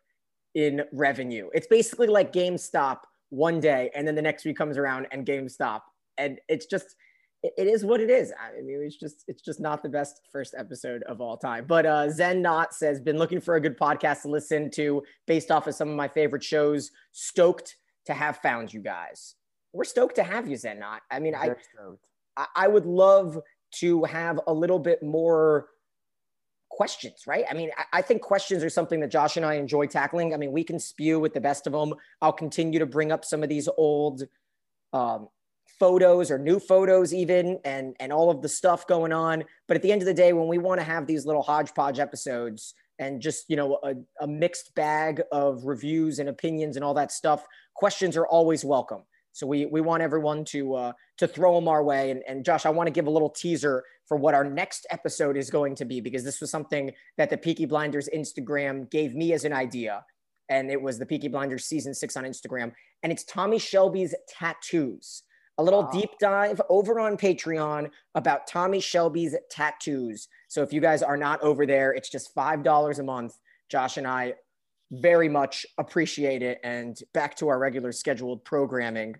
in 0.55 0.81
revenue. 0.91 1.49
It's 1.53 1.67
basically 1.67 2.07
like 2.07 2.33
GameStop 2.33 2.99
one 3.29 3.59
day 3.59 3.91
and 3.95 4.07
then 4.07 4.15
the 4.15 4.21
next 4.21 4.45
week 4.45 4.57
comes 4.57 4.77
around 4.77 5.07
and 5.11 5.25
GameStop. 5.25 5.81
And 6.17 6.39
it's 6.47 6.65
just 6.65 6.95
it 7.41 7.67
is 7.67 7.85
what 7.85 8.01
it 8.01 8.09
is. 8.09 8.33
I 8.37 8.61
mean, 8.61 8.81
it's 8.83 8.97
just 8.97 9.23
it's 9.27 9.41
just 9.41 9.61
not 9.61 9.81
the 9.81 9.89
best 9.89 10.21
first 10.31 10.53
episode 10.57 11.03
of 11.03 11.21
all 11.21 11.37
time. 11.37 11.65
But 11.67 11.85
uh, 11.85 12.09
Zen 12.09 12.41
Not 12.41 12.73
says, 12.73 12.99
been 12.99 13.17
looking 13.17 13.39
for 13.39 13.55
a 13.55 13.61
good 13.61 13.79
podcast 13.79 14.23
to 14.23 14.27
listen 14.27 14.69
to 14.71 15.03
based 15.25 15.49
off 15.49 15.67
of 15.67 15.75
some 15.75 15.89
of 15.89 15.95
my 15.95 16.07
favorite 16.07 16.43
shows. 16.43 16.91
Stoked 17.13 17.77
to 18.07 18.13
have 18.13 18.37
found 18.37 18.73
you 18.73 18.81
guys. 18.81 19.35
We're 19.71 19.85
stoked 19.85 20.15
to 20.15 20.23
have 20.23 20.49
you, 20.49 20.57
Zen 20.57 20.79
Not. 20.79 21.01
I 21.09 21.19
mean, 21.19 21.35
I, 21.35 21.51
I 22.55 22.67
would 22.67 22.85
love 22.85 23.39
to 23.75 24.03
have 24.03 24.39
a 24.47 24.53
little 24.53 24.79
bit 24.79 25.01
more 25.01 25.67
questions, 26.79 27.27
right? 27.27 27.43
I 27.49 27.53
mean, 27.53 27.71
I, 27.77 27.97
I 27.97 28.01
think 28.01 28.21
questions 28.21 28.63
are 28.63 28.69
something 28.69 29.01
that 29.01 29.09
Josh 29.11 29.35
and 29.35 29.45
I 29.45 29.55
enjoy 29.55 29.87
tackling. 29.87 30.33
I 30.33 30.37
mean, 30.37 30.53
we 30.53 30.63
can 30.63 30.79
spew 30.79 31.19
with 31.19 31.33
the 31.33 31.41
best 31.41 31.67
of 31.67 31.73
them. 31.73 31.93
I'll 32.21 32.31
continue 32.31 32.79
to 32.79 32.85
bring 32.85 33.11
up 33.11 33.25
some 33.25 33.43
of 33.43 33.49
these 33.49 33.67
old 33.77 34.23
um, 34.93 35.27
photos 35.77 36.31
or 36.31 36.39
new 36.39 36.57
photos 36.57 37.13
even 37.13 37.59
and 37.65 37.97
and 37.99 38.13
all 38.13 38.29
of 38.31 38.41
the 38.41 38.49
stuff 38.49 38.87
going 38.87 39.13
on 39.13 39.43
but 39.67 39.75
at 39.75 39.83
the 39.83 39.91
end 39.91 40.01
of 40.01 40.05
the 40.07 40.13
day 40.13 40.33
when 40.33 40.47
we 40.47 40.57
want 40.57 40.79
to 40.79 40.83
have 40.83 41.05
these 41.05 41.25
little 41.25 41.43
hodgepodge 41.43 41.99
episodes 41.99 42.73
and 42.97 43.21
just 43.21 43.45
you 43.49 43.55
know 43.55 43.79
a, 43.83 43.93
a 44.19 44.27
mixed 44.27 44.73
bag 44.75 45.21
of 45.31 45.63
reviews 45.65 46.19
and 46.19 46.27
opinions 46.27 46.75
and 46.75 46.83
all 46.83 46.95
that 46.95 47.11
stuff 47.11 47.45
questions 47.75 48.17
are 48.17 48.27
always 48.27 48.65
welcome 48.65 49.03
so 49.39 49.47
we 49.47 49.65
we 49.65 49.79
want 49.79 50.03
everyone 50.03 50.43
to 50.43 50.75
uh, 50.75 50.91
to 51.17 51.25
throw 51.25 51.55
them 51.55 51.69
our 51.69 51.81
way. 51.81 52.11
And, 52.11 52.21
and 52.27 52.43
Josh, 52.43 52.65
I 52.65 52.69
want 52.69 52.87
to 52.87 52.91
give 52.91 53.07
a 53.07 53.09
little 53.09 53.29
teaser 53.29 53.85
for 54.05 54.17
what 54.17 54.33
our 54.33 54.43
next 54.43 54.85
episode 54.91 55.37
is 55.37 55.49
going 55.49 55.75
to 55.75 55.85
be 55.85 56.01
because 56.01 56.25
this 56.25 56.41
was 56.41 56.51
something 56.51 56.91
that 57.17 57.29
the 57.29 57.37
Peaky 57.37 57.65
Blinders 57.65 58.09
Instagram 58.13 58.91
gave 58.91 59.15
me 59.15 59.31
as 59.31 59.45
an 59.45 59.53
idea, 59.53 60.03
and 60.49 60.69
it 60.69 60.81
was 60.81 60.99
the 60.99 61.05
Peaky 61.05 61.29
Blinders 61.29 61.63
season 61.63 61.93
six 61.93 62.17
on 62.17 62.25
Instagram, 62.25 62.73
and 63.01 63.13
it's 63.13 63.23
Tommy 63.23 63.59
Shelby's 63.59 64.13
tattoos. 64.27 65.23
A 65.57 65.63
little 65.63 65.83
wow. 65.83 65.91
deep 65.91 66.09
dive 66.19 66.61
over 66.69 66.99
on 66.99 67.15
Patreon 67.15 67.89
about 68.15 68.45
Tommy 68.45 68.81
Shelby's 68.81 69.35
tattoos. 69.49 70.27
So 70.49 70.63
if 70.63 70.73
you 70.73 70.81
guys 70.81 71.01
are 71.01 71.17
not 71.17 71.41
over 71.41 71.65
there, 71.65 71.93
it's 71.93 72.09
just 72.09 72.33
five 72.33 72.61
dollars 72.61 72.99
a 72.99 73.03
month. 73.03 73.37
Josh 73.69 73.95
and 73.95 74.07
I 74.07 74.33
very 74.91 75.29
much 75.29 75.65
appreciate 75.77 76.41
it. 76.41 76.59
And 76.63 76.99
back 77.13 77.35
to 77.37 77.47
our 77.49 77.59
regular 77.59 77.91
scheduled 77.91 78.43
programming 78.43 79.15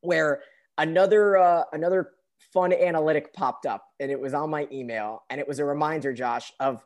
where 0.00 0.42
another 0.78 1.36
uh, 1.36 1.64
another 1.72 2.12
fun 2.52 2.72
analytic 2.72 3.32
popped 3.32 3.66
up 3.66 3.84
and 4.00 4.10
it 4.10 4.18
was 4.18 4.34
on 4.34 4.50
my 4.50 4.66
email. 4.72 5.22
And 5.30 5.40
it 5.40 5.46
was 5.46 5.58
a 5.58 5.64
reminder 5.64 6.12
josh 6.12 6.52
of 6.60 6.82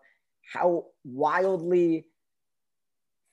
how 0.52 0.86
wildly 1.04 2.06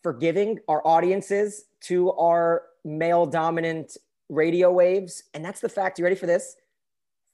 forgiving 0.03 0.59
our 0.67 0.85
audience 0.85 1.31
is 1.31 1.65
to 1.81 2.11
our 2.13 2.63
male 2.83 3.25
dominant 3.25 3.97
radio 4.29 4.71
waves. 4.71 5.23
And 5.33 5.43
that's 5.43 5.59
the 5.59 5.69
fact 5.69 5.99
you 5.99 6.03
ready 6.03 6.15
for 6.15 6.25
this? 6.25 6.55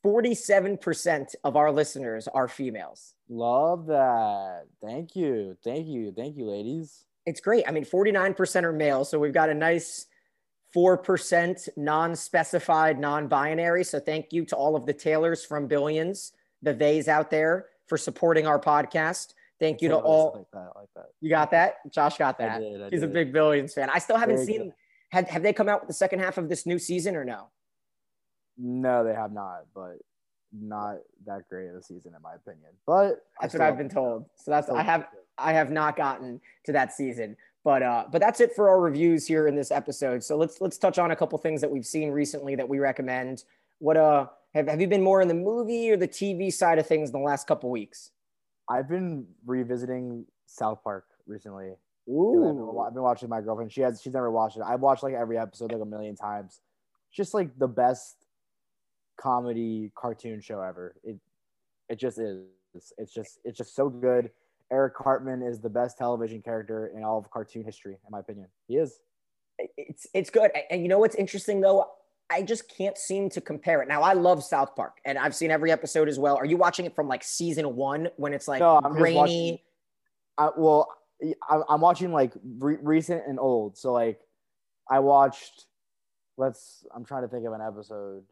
47% 0.06 1.36
of 1.44 1.56
our 1.56 1.72
listeners 1.72 2.27
are 2.30 2.48
females. 2.48 3.13
Love 3.30 3.88
that. 3.88 4.66
Thank 4.82 5.16
you. 5.16 5.58
Thank 5.63 5.88
you. 5.88 6.13
Thank 6.16 6.38
you 6.38 6.46
ladies. 6.46 7.06
It's 7.25 7.42
great. 7.42 7.66
I 7.68 7.72
mean 7.72 7.86
49% 7.86 8.63
are 8.63 8.74
male 8.74 9.06
so 9.06 9.20
we've 9.20 9.34
got 9.34 9.50
a 9.50 9.54
nice 9.54 10.06
4% 10.76 11.70
non 11.78 12.16
specified, 12.16 13.00
non 13.00 13.28
binary. 13.28 13.84
So 13.84 14.00
thank 14.00 14.32
you 14.32 14.46
to 14.46 14.56
all 14.56 14.76
of 14.76 14.86
the 14.86 14.94
Taylors 14.94 15.46
from 15.46 15.68
Billions, 15.68 16.34
the 16.62 16.74
theys 16.74 17.08
out 17.08 17.32
there 17.32 17.68
for 17.88 17.98
supporting 17.98 18.46
our 18.48 18.60
podcast. 18.60 19.34
Thank 19.60 19.82
you 19.82 19.90
to 19.90 19.96
all. 19.98 20.34
Like 20.36 20.52
that, 20.52 20.72
like 20.76 20.90
that. 20.96 21.06
You 21.22 21.30
got 21.30 21.52
that? 21.52 21.92
Josh 21.92 22.18
got 22.18 22.38
that. 22.38 22.58
I 22.58 22.60
did, 22.60 22.82
I 22.82 22.90
He's 22.90 23.00
did. 23.02 23.10
a 23.10 23.14
big 23.14 23.34
Billions 23.34 23.74
fan. 23.74 23.90
I 23.90 24.00
still 24.00 24.18
haven't 24.18 24.36
Very 24.36 24.48
seen. 24.48 24.74
Have, 25.10 25.28
have 25.30 25.42
they 25.42 25.54
come 25.54 25.70
out 25.70 25.82
with 25.82 25.88
the 25.88 25.94
second 25.94 26.20
half 26.20 26.38
of 26.38 26.50
this 26.50 26.66
new 26.66 26.77
season 26.77 27.16
or 27.16 27.24
no? 27.24 27.48
No, 28.58 29.03
they 29.03 29.14
have 29.14 29.32
not, 29.32 29.66
but 29.74 29.98
not 30.51 30.98
that 31.25 31.48
great 31.50 31.70
of 31.70 31.75
a 31.75 31.82
season 31.82 32.14
in 32.16 32.22
my 32.22 32.36
opinion. 32.36 32.72
But 32.86 33.24
that's 33.42 33.53
what 33.53 33.62
I've 33.62 33.77
been 33.77 33.90
told. 33.90 34.25
So 34.36 34.51
that's 34.51 34.70
I 34.70 34.84
have 34.84 35.08
I 35.38 35.53
have 35.53 35.72
not 35.72 35.96
gotten 35.96 36.42
to 36.66 36.72
that 36.72 36.94
season. 36.94 37.38
But 37.68 37.84
uh, 37.84 38.06
but 38.10 38.22
that's 38.22 38.40
it 38.40 38.56
for 38.56 38.70
our 38.70 38.80
reviews 38.80 39.27
here 39.27 39.46
in 39.46 39.53
this 39.53 39.72
episode. 39.72 40.24
So 40.24 40.38
let's 40.38 40.62
let's 40.62 40.77
touch 40.77 40.98
on 40.98 41.12
a 41.12 41.16
couple 41.18 41.38
things 41.38 41.60
that 41.60 41.70
we've 41.70 41.86
seen 41.86 42.12
recently 42.12 42.56
that 42.56 42.70
we 42.70 42.80
recommend. 42.80 43.44
What 43.80 43.98
uh 43.98 44.27
have, 44.53 44.70
have 44.70 44.80
you 44.80 44.88
been 44.88 45.03
more 45.03 45.22
in 45.22 45.27
the 45.27 45.34
movie 45.34 45.92
or 45.92 45.98
the 45.98 46.08
TV 46.08 46.50
side 46.50 46.80
of 46.80 46.88
things 46.88 47.10
in 47.10 47.12
the 47.12 47.25
last 47.25 47.46
couple 47.46 47.70
weeks? 47.70 48.12
I've 48.70 48.88
been 48.88 49.27
revisiting 49.46 50.24
South 50.46 50.82
Park 50.82 51.08
recently. 51.25 51.74
Ooh. 52.10 52.48
I've 52.48 52.56
been, 52.56 52.86
I've 52.88 52.94
been 52.94 53.03
watching 53.03 53.27
my 53.27 53.42
girlfriend. 53.42 53.70
She 53.74 53.82
has 53.82 54.01
she's 54.01 54.14
never 54.14 54.32
watched 54.32 54.56
it. 54.56 54.64
I've 54.66 54.80
watched 54.80 55.03
like 55.03 55.16
every 55.16 55.38
episode 55.38 55.74
like 55.74 55.82
a 55.82 55.86
million 55.86 56.16
times. 56.16 56.62
Just 57.12 57.34
like 57.34 57.50
the 57.60 57.68
best 57.68 58.16
comedy 59.20 59.92
cartoon 59.94 60.40
show 60.40 60.62
ever. 60.62 60.96
It 61.03 61.20
it 61.90 62.00
just 62.00 62.18
is. 62.18 62.46
It's 62.98 63.14
just 63.14 63.40
it's 63.44 63.58
just 63.58 63.75
so 63.75 63.90
good. 63.90 64.32
Eric 64.72 64.96
Cartman 64.96 65.42
is 65.42 65.60
the 65.60 65.70
best 65.70 65.98
television 65.98 66.42
character 66.42 66.88
in 66.96 67.03
all 67.03 67.18
of 67.18 67.30
cartoon 67.32 67.64
history, 67.64 67.94
in 67.94 68.12
my 68.12 68.20
opinion. 68.20 68.48
He 68.68 68.75
is. 68.75 69.00
It's 69.77 70.06
it's 70.14 70.30
good, 70.30 70.51
and 70.70 70.82
you 70.82 70.88
know 70.88 71.00
what's 71.00 71.16
interesting 71.16 71.62
though. 71.62 71.88
I 72.30 72.42
just 72.42 72.70
can't 72.70 72.98
seem 72.98 73.30
to 73.30 73.42
compare 73.42 73.82
it. 73.82 73.88
Now 73.88 74.01
I 74.01 74.14
love 74.14 74.44
South 74.44 74.75
Park, 74.75 74.98
and 75.06 75.18
I've 75.18 75.34
seen 75.34 75.50
every 75.50 75.72
episode 75.72 76.10
as 76.10 76.20
well. 76.20 76.36
Are 76.36 76.46
you 76.46 76.58
watching 76.58 76.86
it 76.86 76.94
from 76.94 77.08
like 77.08 77.24
season 77.24 77.75
one 77.75 78.10
when 78.18 78.34
it's 78.34 78.48
like 78.48 78.60
no, 78.60 78.80
I'm 78.84 78.94
grainy? 78.94 79.16
Watching, 79.18 79.58
I, 80.38 80.50
well, 80.58 80.88
I, 81.50 81.62
am 81.74 81.82
watching 81.82 82.12
like 82.12 82.34
re- 82.60 82.77
recent 82.82 83.24
and 83.27 83.40
old. 83.40 83.77
So 83.77 83.94
like, 83.94 84.20
I 84.90 85.00
watched. 85.00 85.66
Let's. 86.38 86.86
I'm 86.96 87.06
trying 87.06 87.24
to 87.24 87.30
think 87.30 87.48
of 87.48 87.53
an 87.53 87.62
episode. 87.62 88.24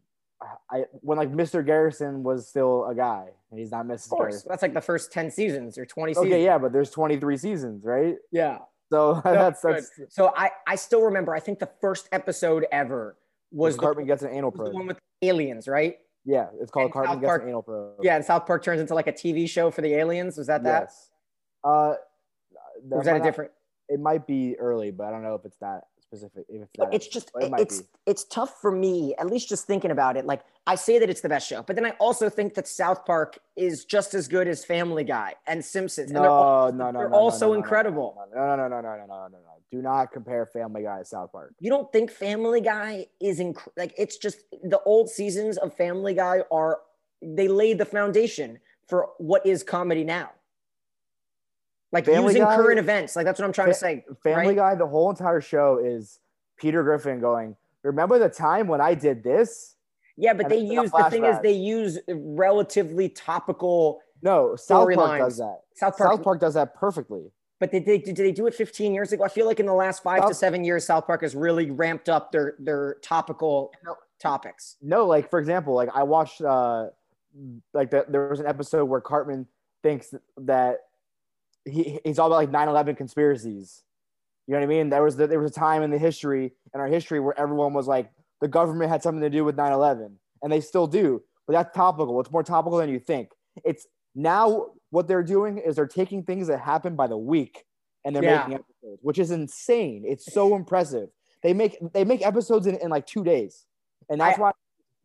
I 0.72 0.86
when 1.02 1.18
like 1.18 1.32
Mr. 1.32 1.66
Garrison 1.66 2.24
was 2.24 2.48
still 2.48 2.86
a 2.86 2.96
guy 2.96 3.28
and 3.50 3.60
he's 3.60 3.72
not 3.72 3.86
Mrs. 3.86 4.18
Garrison. 4.18 4.48
That's 4.50 4.62
like 4.62 4.74
the 4.74 4.82
first 4.82 5.12
10 5.12 5.32
seasons 5.32 5.78
or 5.78 5.86
20 5.86 6.14
seasons. 6.14 6.28
Okay, 6.28 6.44
yeah, 6.44 6.58
but 6.58 6.74
there's 6.74 6.90
23 6.92 7.38
seasons, 7.38 7.84
right? 7.84 8.16
Yeah. 8.32 8.60
So 8.92 9.22
no, 9.26 9.34
that's 9.34 9.62
that's 9.62 9.92
so 10.10 10.34
I 10.36 10.52
I 10.68 10.76
still 10.76 11.02
remember 11.02 11.36
I 11.36 11.40
think 11.40 11.60
the 11.60 11.70
first 11.82 12.10
episode 12.12 12.66
ever 12.72 13.18
was 13.52 13.78
Cartman 13.78 14.06
gets 14.06 14.24
an 14.24 14.32
anal 14.32 14.52
probe. 14.52 14.72
The 14.72 14.76
one 14.76 14.88
with 14.88 15.00
aliens, 15.22 15.68
right? 15.68 15.98
Yeah, 16.26 16.48
it's 16.60 16.72
called 16.72 16.86
and 16.86 16.94
Cartman 16.94 17.20
gets 17.20 17.44
an 17.44 17.50
anal 17.50 17.64
probe. 17.64 18.00
Yeah, 18.02 18.16
and 18.16 18.26
South 18.26 18.46
Park 18.46 18.64
turns 18.64 18.82
into 18.82 18.94
like 18.94 19.08
a 19.08 19.14
TV 19.14 19.50
show 19.50 19.72
for 19.72 19.82
the 19.82 19.94
aliens. 19.94 20.38
Was 20.38 20.48
that 20.48 20.64
that? 20.64 20.84
Yes. 20.84 21.10
Uh, 21.64 21.94
that 22.90 22.98
was 22.98 23.06
that 23.06 23.18
a 23.18 23.24
different? 23.24 23.52
It 23.88 24.00
might 24.00 24.26
be 24.26 24.56
early, 24.60 24.92
but 24.92 25.06
I 25.06 25.12
don't 25.12 25.24
know 25.24 25.36
if 25.36 25.46
it's 25.46 25.58
that 25.58 25.84
specific. 26.16 26.46
If 26.50 26.68
it's, 26.74 26.88
it's 26.92 27.08
just 27.08 27.32
it 27.40 27.52
it's 27.58 27.82
be. 27.82 27.88
it's 28.06 28.24
tough 28.26 28.62
for 28.62 28.72
me, 28.72 29.16
at 29.18 29.28
least 29.28 29.50
just 29.50 29.68
thinking 29.68 29.92
about 29.92 30.18
it. 30.18 30.26
Like 30.26 30.42
I 30.68 30.76
say 30.76 31.00
that 31.00 31.10
it's 31.10 31.22
the 31.22 31.30
best 31.30 31.48
show, 31.48 31.62
but 31.62 31.76
then 31.76 31.86
I 31.86 31.92
also 32.00 32.30
think 32.30 32.54
that 32.56 32.68
South 32.68 33.06
Park 33.06 33.38
is 33.56 33.86
just 33.86 34.14
as 34.14 34.28
good 34.28 34.48
as 34.48 34.66
Family 34.66 35.04
Guy 35.04 35.36
and 35.48 35.64
Simpsons. 35.64 36.12
No, 36.12 36.18
and 36.18 36.26
they're 36.26 36.32
all, 36.32 36.72
no, 36.72 36.92
no, 36.92 37.00
they're 37.00 37.10
no, 37.10 37.16
also 37.16 37.48
no, 37.48 37.54
no, 37.54 37.60
incredible. 37.60 38.18
No, 38.34 38.56
no, 38.56 38.56
no, 38.56 38.68
no, 38.68 38.82
no, 38.82 38.82
no, 38.82 39.06
no, 39.06 39.06
no, 39.08 39.28
no. 39.28 39.38
Do 39.72 39.82
not 39.82 40.12
compare 40.12 40.46
Family 40.46 40.84
Guy 40.84 41.00
to 41.00 41.06
South 41.06 41.32
Park. 41.32 41.54
You 41.60 41.70
don't 41.70 41.92
think 41.92 42.12
Family 42.12 42.62
Guy 42.62 43.08
is 43.20 43.40
inc- 43.40 43.68
like 43.78 43.94
it's 43.98 44.18
just 44.18 44.38
the 44.64 44.80
old 44.86 45.10
seasons 45.10 45.58
of 45.58 45.76
Family 45.76 46.14
Guy 46.14 46.44
are 46.52 46.80
they 47.22 47.48
laid 47.48 47.78
the 47.78 47.86
foundation 47.86 48.60
for 48.88 49.10
what 49.18 49.46
is 49.46 49.64
comedy 49.64 50.04
now 50.04 50.30
like 51.92 52.06
Family 52.06 52.34
using 52.34 52.44
Guy, 52.44 52.56
current 52.56 52.80
events. 52.80 53.16
Like 53.16 53.26
that's 53.26 53.40
what 53.40 53.46
I'm 53.46 53.54
trying 53.54 53.70
to 53.70 53.74
say. 53.74 54.06
Family 54.24 54.48
right? 54.48 54.56
Guy, 54.56 54.76
the 54.76 54.88
whole 54.88 55.10
entire 55.10 55.42
show 55.42 55.80
is 55.84 56.20
Peter 56.58 56.84
Griffin 56.84 57.20
going, 57.20 57.56
Remember 57.86 58.18
the 58.18 58.30
time 58.30 58.68
when 58.68 58.82
I 58.82 58.96
did 58.96 59.24
this? 59.24 59.76
Yeah, 60.18 60.34
but 60.34 60.46
and 60.46 60.52
they 60.52 60.60
use 60.60 60.90
the 60.90 61.08
thing 61.12 61.24
is 61.24 61.38
they 61.44 61.52
use 61.52 62.00
relatively 62.08 63.10
topical. 63.10 64.00
No, 64.24 64.56
South 64.56 64.86
Park 64.86 64.96
lines. 64.96 65.24
does 65.24 65.38
that. 65.38 65.60
South 65.76 65.98
Park, 65.98 66.12
South 66.12 66.24
Park 66.24 66.40
does 66.40 66.54
that 66.56 66.74
perfectly. 66.74 67.32
But 67.60 67.72
did 67.72 67.86
they 67.86 68.00
did 68.00 68.16
they 68.16 68.32
do 68.32 68.48
it 68.48 68.56
15 68.56 68.94
years 68.94 69.12
ago? 69.12 69.24
I 69.24 69.28
feel 69.28 69.46
like 69.46 69.60
in 69.60 69.68
the 69.68 69.74
last 69.74 70.02
five 70.02 70.22
South, 70.22 70.30
to 70.30 70.34
seven 70.34 70.64
years, 70.64 70.86
South 70.86 71.06
Park 71.06 71.22
has 71.22 71.36
really 71.36 71.70
ramped 71.70 72.10
up 72.10 72.32
their 72.32 72.56
their 72.58 72.96
topical 73.04 73.72
no, 73.86 73.96
topics. 74.20 74.78
No, 74.82 75.06
like 75.06 75.30
for 75.30 75.38
example, 75.38 75.76
like 75.76 75.90
I 75.94 76.02
watched 76.02 76.42
uh 76.42 76.88
like 77.74 77.92
the, 77.92 78.06
there 78.10 78.30
was 78.30 78.40
an 78.40 78.48
episode 78.48 78.86
where 78.86 79.02
Cartman 79.02 79.46
thinks 79.84 80.12
that 80.38 80.80
he, 81.66 82.00
he's 82.04 82.20
all 82.20 82.28
about 82.28 82.38
like 82.38 82.52
9-11 82.52 82.96
conspiracies 82.96 83.84
you 84.48 84.54
know 84.54 84.60
what 84.60 84.66
I 84.66 84.68
mean? 84.68 84.90
There 84.90 85.04
was 85.04 85.16
the, 85.16 85.28
there 85.28 85.40
was 85.40 85.52
a 85.52 85.54
time 85.54 85.82
in 85.82 85.92
the 85.92 85.98
history 85.98 86.54
in 86.74 86.80
our 86.80 86.88
history 86.88 87.20
where 87.20 87.38
everyone 87.40 87.74
was 87.74 87.88
like 87.88 88.12
the 88.42 88.48
government 88.48 88.92
had 88.92 89.02
something 89.02 89.22
to 89.22 89.30
do 89.30 89.44
with 89.44 89.56
9/11, 89.56 90.12
and 90.44 90.52
they 90.52 90.62
still 90.62 90.88
do. 90.88 91.24
But 91.48 91.54
that's 91.54 91.76
topical. 91.76 92.20
It's 92.20 92.32
more 92.32 92.44
topical 92.44 92.78
than 92.78 92.90
you 92.90 93.00
think. 93.00 93.30
It's 93.64 93.88
now 94.14 94.68
what 94.92 95.08
they're 95.08 95.24
doing 95.24 95.58
is 95.58 95.76
they're 95.76 95.88
taking 95.88 96.24
things 96.24 96.48
that 96.48 96.60
happen 96.60 96.96
by 96.96 97.08
the 97.08 97.18
week 97.18 97.66
and 98.04 98.16
they're 98.16 98.24
yeah. 98.24 98.38
making 98.38 98.54
episodes, 98.54 99.00
which 99.02 99.20
is 99.20 99.32
insane. 99.32 100.04
It's 100.06 100.32
so 100.32 100.56
impressive. 100.56 101.10
They 101.42 101.54
make 101.54 101.78
they 101.94 102.04
make 102.04 102.26
episodes 102.26 102.68
in, 102.68 102.76
in 102.76 102.90
like 102.90 103.08
two 103.08 103.24
days, 103.24 103.66
and 104.10 104.22
that's 104.22 104.38
I, 104.38 104.42
why 104.42 104.52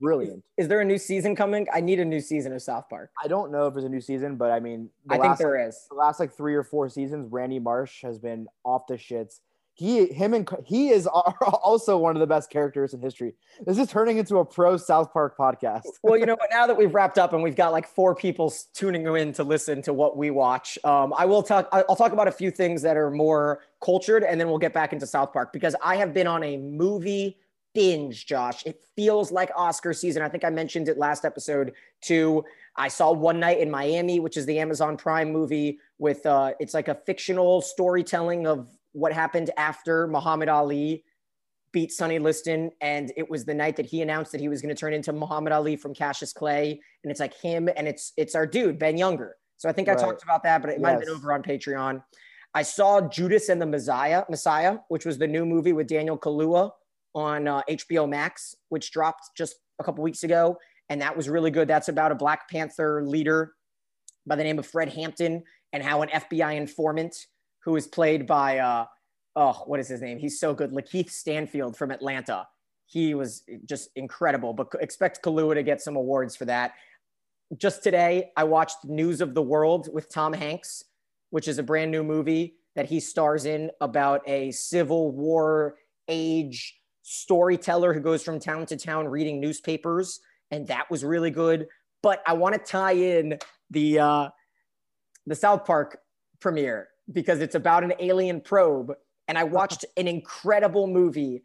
brilliant. 0.00 0.42
Is 0.56 0.68
there 0.68 0.80
a 0.80 0.84
new 0.84 0.98
season 0.98 1.36
coming? 1.36 1.66
I 1.72 1.80
need 1.80 2.00
a 2.00 2.04
new 2.04 2.20
season 2.20 2.52
of 2.52 2.62
South 2.62 2.88
Park. 2.88 3.10
I 3.22 3.28
don't 3.28 3.52
know 3.52 3.66
if 3.66 3.74
there's 3.74 3.84
a 3.84 3.88
new 3.88 4.00
season, 4.00 4.36
but 4.36 4.50
I 4.50 4.60
mean, 4.60 4.88
the 5.06 5.14
I 5.14 5.16
think 5.16 5.28
last, 5.30 5.38
there 5.38 5.68
is. 5.68 5.86
the 5.88 5.96
last 5.96 6.20
like 6.20 6.32
three 6.32 6.54
or 6.54 6.64
four 6.64 6.88
seasons, 6.88 7.28
Randy 7.30 7.58
Marsh 7.58 8.02
has 8.02 8.18
been 8.18 8.46
off 8.64 8.86
the 8.88 8.94
shits. 8.94 9.40
He, 9.74 10.12
him, 10.12 10.34
and 10.34 10.46
he 10.66 10.90
is 10.90 11.06
also 11.06 11.96
one 11.96 12.14
of 12.14 12.20
the 12.20 12.26
best 12.26 12.50
characters 12.50 12.92
in 12.92 13.00
history. 13.00 13.34
This 13.64 13.78
is 13.78 13.88
turning 13.88 14.18
into 14.18 14.38
a 14.38 14.44
pro 14.44 14.76
South 14.76 15.10
Park 15.12 15.38
podcast. 15.38 15.84
well, 16.02 16.18
you 16.18 16.26
know 16.26 16.34
what? 16.34 16.50
Now 16.50 16.66
that 16.66 16.76
we've 16.76 16.92
wrapped 16.92 17.18
up 17.18 17.32
and 17.32 17.42
we've 17.42 17.56
got 17.56 17.72
like 17.72 17.86
four 17.86 18.14
people 18.14 18.52
tuning 18.74 19.06
in 19.06 19.32
to 19.34 19.44
listen 19.44 19.80
to 19.82 19.94
what 19.94 20.18
we 20.18 20.30
watch, 20.30 20.78
um, 20.84 21.14
I 21.16 21.24
will 21.24 21.42
talk. 21.42 21.68
I'll 21.72 21.96
talk 21.96 22.12
about 22.12 22.28
a 22.28 22.32
few 22.32 22.50
things 22.50 22.82
that 22.82 22.96
are 22.96 23.10
more 23.10 23.62
cultured, 23.82 24.22
and 24.22 24.38
then 24.38 24.48
we'll 24.48 24.58
get 24.58 24.74
back 24.74 24.92
into 24.92 25.06
South 25.06 25.32
Park 25.32 25.52
because 25.52 25.74
I 25.82 25.96
have 25.96 26.12
been 26.12 26.26
on 26.26 26.42
a 26.42 26.58
movie 26.58 27.38
binge, 27.74 28.26
Josh. 28.26 28.64
It 28.66 28.82
feels 28.96 29.30
like 29.32 29.50
Oscar 29.56 29.92
season. 29.92 30.22
I 30.22 30.28
think 30.28 30.44
I 30.44 30.50
mentioned 30.50 30.88
it 30.88 30.98
last 30.98 31.24
episode 31.24 31.72
too. 32.02 32.44
I 32.76 32.88
saw 32.88 33.12
One 33.12 33.40
Night 33.40 33.58
in 33.58 33.70
Miami, 33.70 34.20
which 34.20 34.36
is 34.36 34.46
the 34.46 34.58
Amazon 34.58 34.96
Prime 34.96 35.32
movie 35.32 35.78
with 35.98 36.24
uh 36.26 36.52
it's 36.60 36.74
like 36.74 36.88
a 36.88 36.94
fictional 37.06 37.60
storytelling 37.60 38.46
of 38.46 38.68
what 38.92 39.12
happened 39.12 39.50
after 39.56 40.06
Muhammad 40.08 40.48
Ali 40.48 41.04
beat 41.72 41.92
Sonny 41.92 42.18
Liston 42.18 42.70
and 42.80 43.12
it 43.16 43.30
was 43.30 43.44
the 43.44 43.54
night 43.54 43.76
that 43.76 43.86
he 43.86 44.02
announced 44.02 44.32
that 44.32 44.40
he 44.40 44.48
was 44.48 44.60
going 44.60 44.74
to 44.74 44.78
turn 44.78 44.92
into 44.92 45.12
Muhammad 45.12 45.52
Ali 45.52 45.76
from 45.76 45.94
Cassius 45.94 46.32
Clay 46.32 46.80
and 47.04 47.10
it's 47.10 47.20
like 47.20 47.34
him 47.34 47.68
and 47.76 47.86
it's 47.86 48.12
it's 48.16 48.34
our 48.34 48.46
dude 48.46 48.78
Ben 48.78 48.96
Younger. 48.96 49.36
So 49.56 49.68
I 49.68 49.72
think 49.72 49.88
I 49.88 49.92
Right. 49.92 50.00
talked 50.00 50.22
about 50.24 50.42
that 50.42 50.62
but 50.62 50.70
it 50.70 50.80
might 50.80 50.90
have 50.90 51.00
been 51.00 51.10
over 51.10 51.32
on 51.32 51.42
Patreon. 51.42 52.02
I 52.52 52.62
saw 52.62 53.00
Judas 53.02 53.48
and 53.48 53.62
the 53.62 53.66
Messiah, 53.66 54.24
Messiah, 54.28 54.78
which 54.88 55.06
was 55.06 55.18
the 55.18 55.28
new 55.28 55.46
movie 55.46 55.72
with 55.72 55.86
Daniel 55.86 56.18
Kaluuya 56.18 56.72
on 57.14 57.48
uh, 57.48 57.62
HBO 57.68 58.08
Max, 58.08 58.54
which 58.68 58.92
dropped 58.92 59.30
just 59.36 59.56
a 59.80 59.84
couple 59.84 60.04
weeks 60.04 60.22
ago, 60.22 60.56
and 60.88 61.00
that 61.00 61.16
was 61.16 61.28
really 61.28 61.50
good. 61.50 61.68
That's 61.68 61.88
about 61.88 62.12
a 62.12 62.14
Black 62.14 62.48
Panther 62.48 63.02
leader 63.04 63.54
by 64.26 64.36
the 64.36 64.44
name 64.44 64.58
of 64.58 64.66
Fred 64.66 64.90
Hampton 64.90 65.42
and 65.72 65.82
how 65.82 66.02
an 66.02 66.08
FBI 66.08 66.56
informant 66.56 67.16
who 67.64 67.76
is 67.76 67.86
played 67.86 68.26
by 68.26 68.58
uh, 68.58 68.86
oh, 69.36 69.62
what 69.66 69.80
is 69.80 69.88
his 69.88 70.02
name? 70.02 70.18
He's 70.18 70.40
so 70.40 70.54
good, 70.54 70.72
Lakeith 70.72 71.10
Stanfield 71.10 71.76
from 71.76 71.90
Atlanta. 71.90 72.46
He 72.86 73.14
was 73.14 73.44
just 73.66 73.90
incredible, 73.94 74.52
but 74.52 74.68
expect 74.80 75.22
Kaluuya 75.22 75.54
to 75.54 75.62
get 75.62 75.80
some 75.80 75.96
awards 75.96 76.34
for 76.34 76.44
that. 76.46 76.74
Just 77.56 77.82
today, 77.82 78.30
I 78.36 78.44
watched 78.44 78.84
News 78.84 79.20
of 79.20 79.34
the 79.34 79.42
World 79.42 79.88
with 79.92 80.12
Tom 80.12 80.32
Hanks, 80.32 80.84
which 81.30 81.48
is 81.48 81.58
a 81.58 81.62
brand 81.62 81.90
new 81.90 82.02
movie 82.02 82.56
that 82.76 82.86
he 82.86 83.00
stars 83.00 83.44
in 83.44 83.70
about 83.80 84.22
a 84.28 84.50
Civil 84.52 85.12
War 85.12 85.76
age 86.08 86.79
storyteller 87.10 87.92
who 87.92 87.98
goes 87.98 88.22
from 88.22 88.38
town 88.38 88.64
to 88.66 88.76
town 88.76 89.08
reading 89.08 89.40
newspapers, 89.40 90.20
and 90.52 90.68
that 90.68 90.88
was 90.90 91.04
really 91.04 91.30
good. 91.30 91.66
But 92.02 92.22
I 92.24 92.34
want 92.34 92.54
to 92.54 92.60
tie 92.60 92.92
in 92.92 93.38
the 93.68 93.98
uh, 93.98 94.28
the 95.26 95.34
South 95.34 95.64
Park 95.64 95.98
premiere 96.40 96.88
because 97.12 97.40
it's 97.40 97.56
about 97.56 97.82
an 97.82 97.94
alien 97.98 98.40
probe, 98.40 98.92
and 99.26 99.36
I 99.36 99.44
watched 99.44 99.84
an 99.96 100.06
incredible 100.06 100.86
movie. 100.86 101.42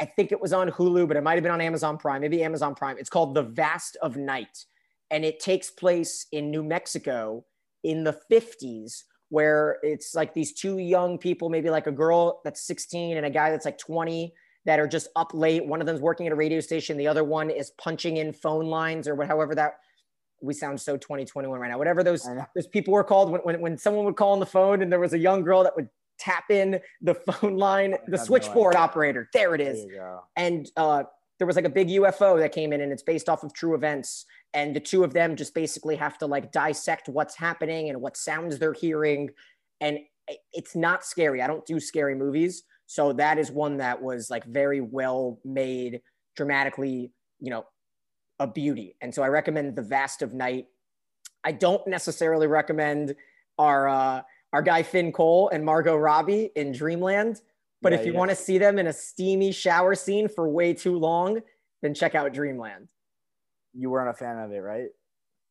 I- 0.00 0.06
think 0.06 0.32
it 0.32 0.40
was 0.40 0.52
on 0.52 0.70
Hulu, 0.70 1.08
but 1.08 1.16
it 1.16 1.22
might 1.22 1.34
have 1.34 1.42
been 1.42 1.52
on 1.52 1.60
Amazon 1.60 1.98
Prime, 1.98 2.20
maybe 2.20 2.42
Amazon 2.42 2.74
Prime. 2.74 2.96
It's 2.98 3.10
called 3.10 3.34
The 3.34 3.42
Vast 3.42 3.96
of 4.02 4.16
Night, 4.16 4.66
and 5.10 5.24
it 5.24 5.40
takes 5.40 5.70
place 5.70 6.26
in 6.30 6.50
New 6.50 6.62
Mexico 6.62 7.44
in 7.82 8.04
the 8.04 8.18
50s 8.30 9.04
where 9.30 9.78
it's 9.82 10.14
like 10.14 10.32
these 10.32 10.52
two 10.52 10.78
young 10.78 11.18
people, 11.18 11.48
maybe 11.48 11.68
like 11.68 11.86
a 11.86 11.92
girl 11.92 12.40
that's 12.44 12.66
16 12.66 13.16
and 13.16 13.26
a 13.26 13.30
guy 13.30 13.50
that's 13.50 13.64
like 13.64 13.78
20 13.78 14.32
that 14.64 14.80
are 14.80 14.86
just 14.86 15.08
up 15.16 15.34
late. 15.34 15.64
One 15.66 15.80
of 15.80 15.86
them's 15.86 16.00
working 16.00 16.26
at 16.26 16.32
a 16.32 16.36
radio 16.36 16.60
station. 16.60 16.96
The 16.96 17.06
other 17.06 17.24
one 17.24 17.50
is 17.50 17.70
punching 17.78 18.16
in 18.16 18.32
phone 18.32 18.66
lines 18.66 19.06
or 19.06 19.14
what, 19.14 19.26
however 19.26 19.54
that 19.54 19.78
we 20.42 20.54
sound 20.54 20.80
so 20.80 20.96
2021 20.96 21.58
right 21.58 21.70
now. 21.70 21.78
Whatever 21.78 22.02
those 22.02 22.28
those 22.54 22.66
people 22.66 22.92
were 22.92 23.04
called 23.04 23.30
when, 23.30 23.40
when, 23.42 23.60
when 23.60 23.78
someone 23.78 24.04
would 24.04 24.16
call 24.16 24.32
on 24.32 24.40
the 24.40 24.46
phone 24.46 24.82
and 24.82 24.90
there 24.92 25.00
was 25.00 25.12
a 25.12 25.18
young 25.18 25.42
girl 25.42 25.62
that 25.62 25.74
would 25.76 25.88
tap 26.18 26.50
in 26.50 26.80
the 27.00 27.14
phone 27.32 27.56
line, 27.56 27.96
the 28.08 28.18
switchboard 28.18 28.74
idea. 28.74 28.84
operator. 28.84 29.30
There 29.32 29.54
it 29.54 29.60
is. 29.60 29.78
There 29.78 29.86
is 29.86 29.92
you 29.92 29.98
go. 29.98 30.20
and 30.36 30.70
uh, 30.76 31.04
there 31.38 31.46
was 31.46 31.56
like 31.56 31.64
a 31.64 31.70
big 31.70 31.88
UFO 31.88 32.38
that 32.38 32.52
came 32.52 32.72
in, 32.72 32.80
and 32.80 32.92
it's 32.92 33.02
based 33.02 33.28
off 33.28 33.42
of 33.42 33.52
true 33.52 33.74
events. 33.74 34.26
And 34.52 34.74
the 34.74 34.80
two 34.80 35.02
of 35.02 35.12
them 35.12 35.34
just 35.34 35.52
basically 35.54 35.96
have 35.96 36.16
to 36.18 36.26
like 36.26 36.52
dissect 36.52 37.08
what's 37.08 37.34
happening 37.34 37.90
and 37.90 38.00
what 38.00 38.16
sounds 38.16 38.58
they're 38.58 38.72
hearing. 38.72 39.30
And 39.80 39.98
it's 40.52 40.76
not 40.76 41.04
scary. 41.04 41.42
I 41.42 41.46
don't 41.46 41.66
do 41.66 41.80
scary 41.80 42.14
movies, 42.14 42.62
so 42.86 43.12
that 43.14 43.38
is 43.38 43.50
one 43.50 43.78
that 43.78 44.02
was 44.02 44.30
like 44.30 44.44
very 44.44 44.80
well 44.80 45.40
made, 45.44 46.00
dramatically, 46.36 47.12
you 47.40 47.50
know, 47.50 47.64
a 48.38 48.46
beauty. 48.46 48.96
And 49.00 49.14
so 49.14 49.22
I 49.22 49.28
recommend 49.28 49.76
The 49.76 49.82
Vast 49.82 50.22
of 50.22 50.34
Night. 50.34 50.66
I 51.44 51.52
don't 51.52 51.86
necessarily 51.86 52.46
recommend 52.46 53.14
our 53.58 53.88
uh, 53.88 54.22
our 54.52 54.62
guy 54.62 54.82
Finn 54.82 55.12
Cole 55.12 55.48
and 55.50 55.64
Margot 55.64 55.96
Robbie 55.96 56.50
in 56.56 56.72
Dreamland. 56.72 57.40
But 57.82 57.92
Yeah, 57.92 57.98
if 57.98 58.06
you 58.06 58.12
yeah. 58.12 58.18
want 58.18 58.30
to 58.30 58.36
see 58.36 58.58
them 58.58 58.78
in 58.78 58.86
a 58.86 58.92
steamy 58.92 59.52
shower 59.52 59.94
scene 59.94 60.28
for 60.28 60.48
way 60.48 60.72
too 60.72 60.98
long, 60.98 61.40
then 61.82 61.94
check 61.94 62.14
out 62.14 62.32
Dreamland. 62.32 62.88
You 63.74 63.90
weren't 63.90 64.08
a 64.08 64.14
fan 64.14 64.38
of 64.38 64.52
it, 64.52 64.60
right? 64.60 64.88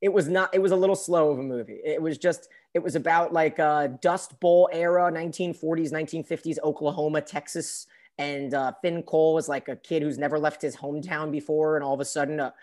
It 0.01 0.11
was 0.11 0.27
not. 0.27 0.53
It 0.53 0.59
was 0.59 0.71
a 0.71 0.75
little 0.75 0.95
slow 0.95 1.31
of 1.31 1.39
a 1.39 1.43
movie. 1.43 1.79
It 1.83 2.01
was 2.01 2.17
just. 2.17 2.49
It 2.73 2.81
was 2.81 2.95
about 2.95 3.31
like 3.33 3.59
uh, 3.59 3.87
Dust 4.01 4.39
Bowl 4.39 4.69
era, 4.71 5.11
1940s, 5.11 5.91
1950s, 5.91 6.57
Oklahoma, 6.63 7.21
Texas, 7.21 7.87
and 8.17 8.53
uh, 8.53 8.73
Finn 8.81 9.03
Cole 9.03 9.33
was 9.33 9.47
like 9.47 9.67
a 9.69 9.75
kid 9.75 10.01
who's 10.01 10.17
never 10.17 10.39
left 10.39 10.61
his 10.61 10.75
hometown 10.75 11.31
before, 11.31 11.75
and 11.75 11.83
all 11.83 11.93
of 11.93 11.99
a 11.99 12.05
sudden, 12.05 12.39
a, 12.39 12.53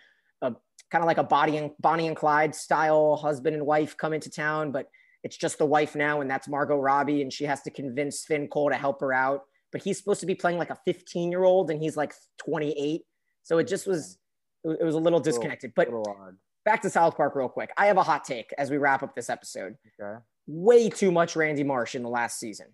a 0.43 0.55
kind 0.91 1.03
of 1.03 1.07
like 1.07 1.19
a 1.19 1.25
Bonnie 1.25 1.59
and 1.59 1.71
Bonnie 1.81 2.07
and 2.07 2.17
Clyde 2.17 2.55
style 2.55 3.17
husband 3.17 3.55
and 3.55 3.67
wife 3.67 3.97
come 3.97 4.13
into 4.13 4.31
town, 4.31 4.73
but 4.73 4.91
it's 5.23 5.37
just 5.37 5.59
the 5.59 5.67
wife 5.67 5.95
now, 5.95 6.21
and 6.21 6.31
that's 6.31 6.49
Margot 6.49 6.77
Robbie, 6.77 7.23
and 7.23 7.33
she 7.33 7.45
has 7.45 7.63
to 7.63 7.71
convince 7.71 8.25
Finn 8.25 8.49
Cole 8.49 8.71
to 8.71 8.77
help 8.77 9.01
her 9.01 9.13
out. 9.13 9.45
But 9.71 9.83
he's 9.83 9.99
supposed 9.99 10.21
to 10.21 10.27
be 10.27 10.35
playing 10.35 10.59
like 10.59 10.71
a 10.71 10.79
15 10.85 11.31
year 11.31 11.45
old, 11.45 11.71
and 11.71 11.81
he's 11.81 11.97
like 11.97 12.15
28, 12.39 13.03
so 13.43 13.59
it 13.59 13.69
just 13.69 13.87
was. 13.87 14.19
It 14.63 14.85
was 14.85 14.95
a 14.95 14.99
little 14.99 15.21
disconnected, 15.21 15.73
but 15.75 15.89
A. 15.89 16.35
back 16.71 16.83
to 16.83 16.91
South 16.91 17.17
Park 17.17 17.35
real 17.35 17.49
quick. 17.49 17.73
I 17.77 17.87
have 17.87 17.97
a 17.97 18.03
hot 18.05 18.25
take 18.25 18.53
as 18.57 18.71
we 18.71 18.79
wrap 18.79 19.03
up 19.03 19.17
this 19.17 19.29
episode. 19.29 19.77
Okay. 20.01 20.21
Way 20.47 20.89
too 20.89 21.11
much 21.11 21.35
Randy 21.35 21.65
Marsh 21.65 21.97
in 21.97 22.05
the 22.05 22.09
last 22.09 22.39
season. 22.39 22.67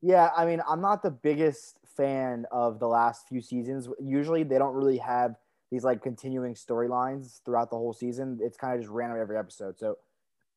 Yeah, 0.00 0.30
I 0.36 0.46
mean, 0.46 0.62
I'm 0.68 0.80
not 0.80 1.02
the 1.02 1.10
biggest 1.10 1.76
fan 1.96 2.46
of 2.52 2.78
the 2.78 2.86
last 2.86 3.26
few 3.28 3.40
seasons. 3.40 3.88
Usually, 4.00 4.44
they 4.44 4.58
don't 4.58 4.74
really 4.74 4.98
have 4.98 5.34
these 5.72 5.82
like 5.82 6.02
continuing 6.02 6.54
storylines 6.54 7.40
throughout 7.44 7.70
the 7.70 7.76
whole 7.76 7.92
season. 7.92 8.38
It's 8.40 8.56
kind 8.56 8.74
of 8.74 8.80
just 8.80 8.92
random 8.92 9.20
every 9.20 9.36
episode. 9.36 9.76
So, 9.76 9.96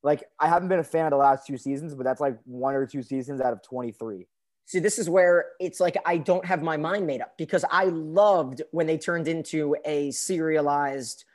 like, 0.03 0.23
I 0.39 0.47
haven't 0.47 0.67
been 0.67 0.79
a 0.79 0.83
fan 0.83 1.05
of 1.05 1.11
the 1.11 1.17
last 1.17 1.47
two 1.47 1.57
seasons, 1.57 1.95
but 1.95 2.03
that's 2.03 2.21
like 2.21 2.37
one 2.45 2.75
or 2.75 2.85
two 2.85 3.01
seasons 3.01 3.41
out 3.41 3.51
of 3.51 3.63
23. 3.63 4.27
See, 4.67 4.79
this 4.79 4.99
is 4.99 5.09
where 5.09 5.45
it's 5.59 5.79
like 5.79 5.97
I 6.05 6.17
don't 6.17 6.45
have 6.45 6.61
my 6.61 6.77
mind 6.77 7.07
made 7.07 7.21
up 7.21 7.33
because 7.35 7.65
I 7.71 7.85
loved 7.85 8.61
when 8.69 8.85
they 8.85 8.99
turned 8.99 9.27
into 9.27 9.75
a 9.85 10.11
serialized, 10.11 11.25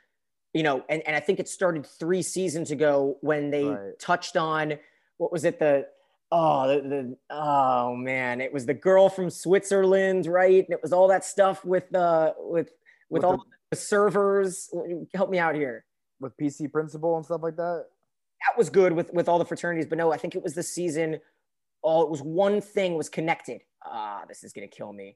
you 0.53 0.63
know, 0.63 0.83
and, 0.89 1.01
and 1.07 1.15
I 1.15 1.19
think 1.19 1.39
it 1.39 1.47
started 1.47 1.85
three 1.85 2.21
seasons 2.21 2.71
ago 2.71 3.17
when 3.21 3.49
they 3.51 3.65
Right. 3.65 3.97
touched 3.99 4.35
on 4.37 4.73
what 5.17 5.31
was 5.31 5.43
it 5.45 5.59
the 5.59 5.87
oh 6.31 6.67
the, 6.67 6.87
the 6.87 7.17
oh 7.29 7.93
man 7.95 8.39
it 8.41 8.51
was 8.53 8.65
the 8.65 8.73
girl 8.73 9.09
from 9.09 9.29
Switzerland 9.29 10.25
right? 10.27 10.63
And 10.65 10.73
it 10.73 10.81
was 10.81 10.93
all 10.93 11.07
that 11.09 11.23
stuff 11.25 11.63
with 11.65 11.93
uh 11.95 12.33
with 12.39 12.67
with, 13.09 13.21
With 13.21 13.23
all 13.23 13.37
the- 13.37 13.43
the 13.71 13.75
servers. 13.77 14.69
Help 15.13 15.29
me 15.29 15.39
out 15.39 15.55
here. 15.55 15.85
With 16.19 16.35
PC 16.37 16.71
Principal 16.71 17.15
and 17.15 17.25
stuff 17.25 17.41
like 17.43 17.55
that. 17.55 17.85
that 18.45 18.57
was 18.57 18.69
good 18.69 18.91
with 18.93 19.11
with 19.13 19.29
all 19.29 19.39
the 19.39 19.45
fraternities 19.45 19.85
but 19.85 19.97
no 19.97 20.11
i 20.11 20.17
think 20.17 20.35
it 20.35 20.43
was 20.43 20.53
the 20.55 20.63
season 20.63 21.19
oh 21.83 22.01
it 22.01 22.09
was 22.09 22.21
one 22.21 22.59
thing 22.61 22.95
was 22.97 23.07
connected. 23.09 23.61
Ah 23.85 24.23
this 24.27 24.43
is 24.43 24.51
gonna 24.53 24.67
kill 24.67 24.91
me 24.93 25.15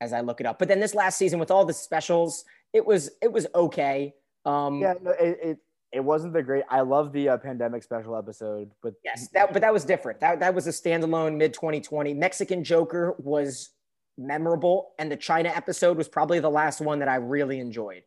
as 0.00 0.12
i 0.12 0.20
look 0.20 0.40
it 0.40 0.46
up. 0.46 0.58
But 0.60 0.68
then 0.68 0.78
this 0.80 0.94
last 0.94 1.18
season 1.18 1.38
with 1.40 1.50
all 1.50 1.64
the 1.64 1.74
specials 1.74 2.44
it 2.72 2.84
was 2.86 3.10
it 3.22 3.32
was 3.32 3.46
okay 3.54 4.14
um 4.44 4.80
Yeah, 4.80 4.94
no, 5.02 5.10
it, 5.12 5.38
it 5.42 5.58
it 5.90 6.00
wasn't 6.00 6.34
the 6.34 6.42
great. 6.42 6.64
I 6.68 6.82
love 6.82 7.12
the 7.12 7.30
uh, 7.30 7.36
pandemic 7.38 7.82
special 7.82 8.16
episode, 8.16 8.70
but 8.82 8.94
yes 9.04 9.28
that 9.28 9.52
but 9.52 9.62
that 9.62 9.72
was 9.72 9.84
different 9.84 10.20
that 10.20 10.40
that 10.40 10.54
was 10.54 10.66
a 10.66 10.70
standalone 10.70 11.36
mid 11.36 11.54
2020 11.54 12.14
mexican 12.14 12.62
joker 12.64 13.14
was 13.18 13.70
memorable 14.16 14.90
and 14.98 15.10
the 15.10 15.16
china 15.16 15.48
episode 15.48 15.96
was 15.96 16.08
probably 16.08 16.40
the 16.40 16.50
last 16.50 16.80
one 16.80 16.98
that 16.98 17.08
i 17.08 17.14
really 17.14 17.60
enjoyed 17.60 18.02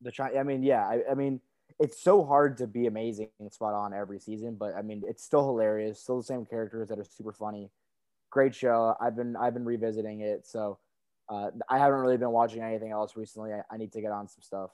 the 0.00 0.12
China. 0.12 0.38
I 0.38 0.42
mean, 0.42 0.62
yeah, 0.62 0.86
I, 0.86 1.02
I 1.10 1.14
mean, 1.14 1.40
it's 1.78 2.02
so 2.02 2.24
hard 2.24 2.56
to 2.58 2.66
be 2.66 2.86
amazing 2.86 3.28
and 3.38 3.52
spot 3.52 3.74
on 3.74 3.92
every 3.94 4.18
season, 4.18 4.56
but 4.58 4.74
I 4.74 4.82
mean, 4.82 5.02
it's 5.06 5.24
still 5.24 5.46
hilarious. 5.46 6.00
Still 6.00 6.18
the 6.18 6.24
same 6.24 6.44
characters 6.44 6.88
that 6.88 6.98
are 6.98 7.04
super 7.04 7.32
funny. 7.32 7.70
Great 8.30 8.54
show. 8.54 8.94
I've 9.00 9.16
been 9.16 9.36
I've 9.36 9.54
been 9.54 9.64
revisiting 9.64 10.20
it, 10.20 10.46
so 10.46 10.78
uh, 11.28 11.50
I 11.68 11.78
haven't 11.78 12.00
really 12.00 12.16
been 12.16 12.30
watching 12.30 12.62
anything 12.62 12.90
else 12.90 13.16
recently. 13.16 13.52
I, 13.52 13.62
I 13.70 13.76
need 13.76 13.92
to 13.92 14.00
get 14.00 14.12
on 14.12 14.28
some 14.28 14.42
stuff. 14.42 14.70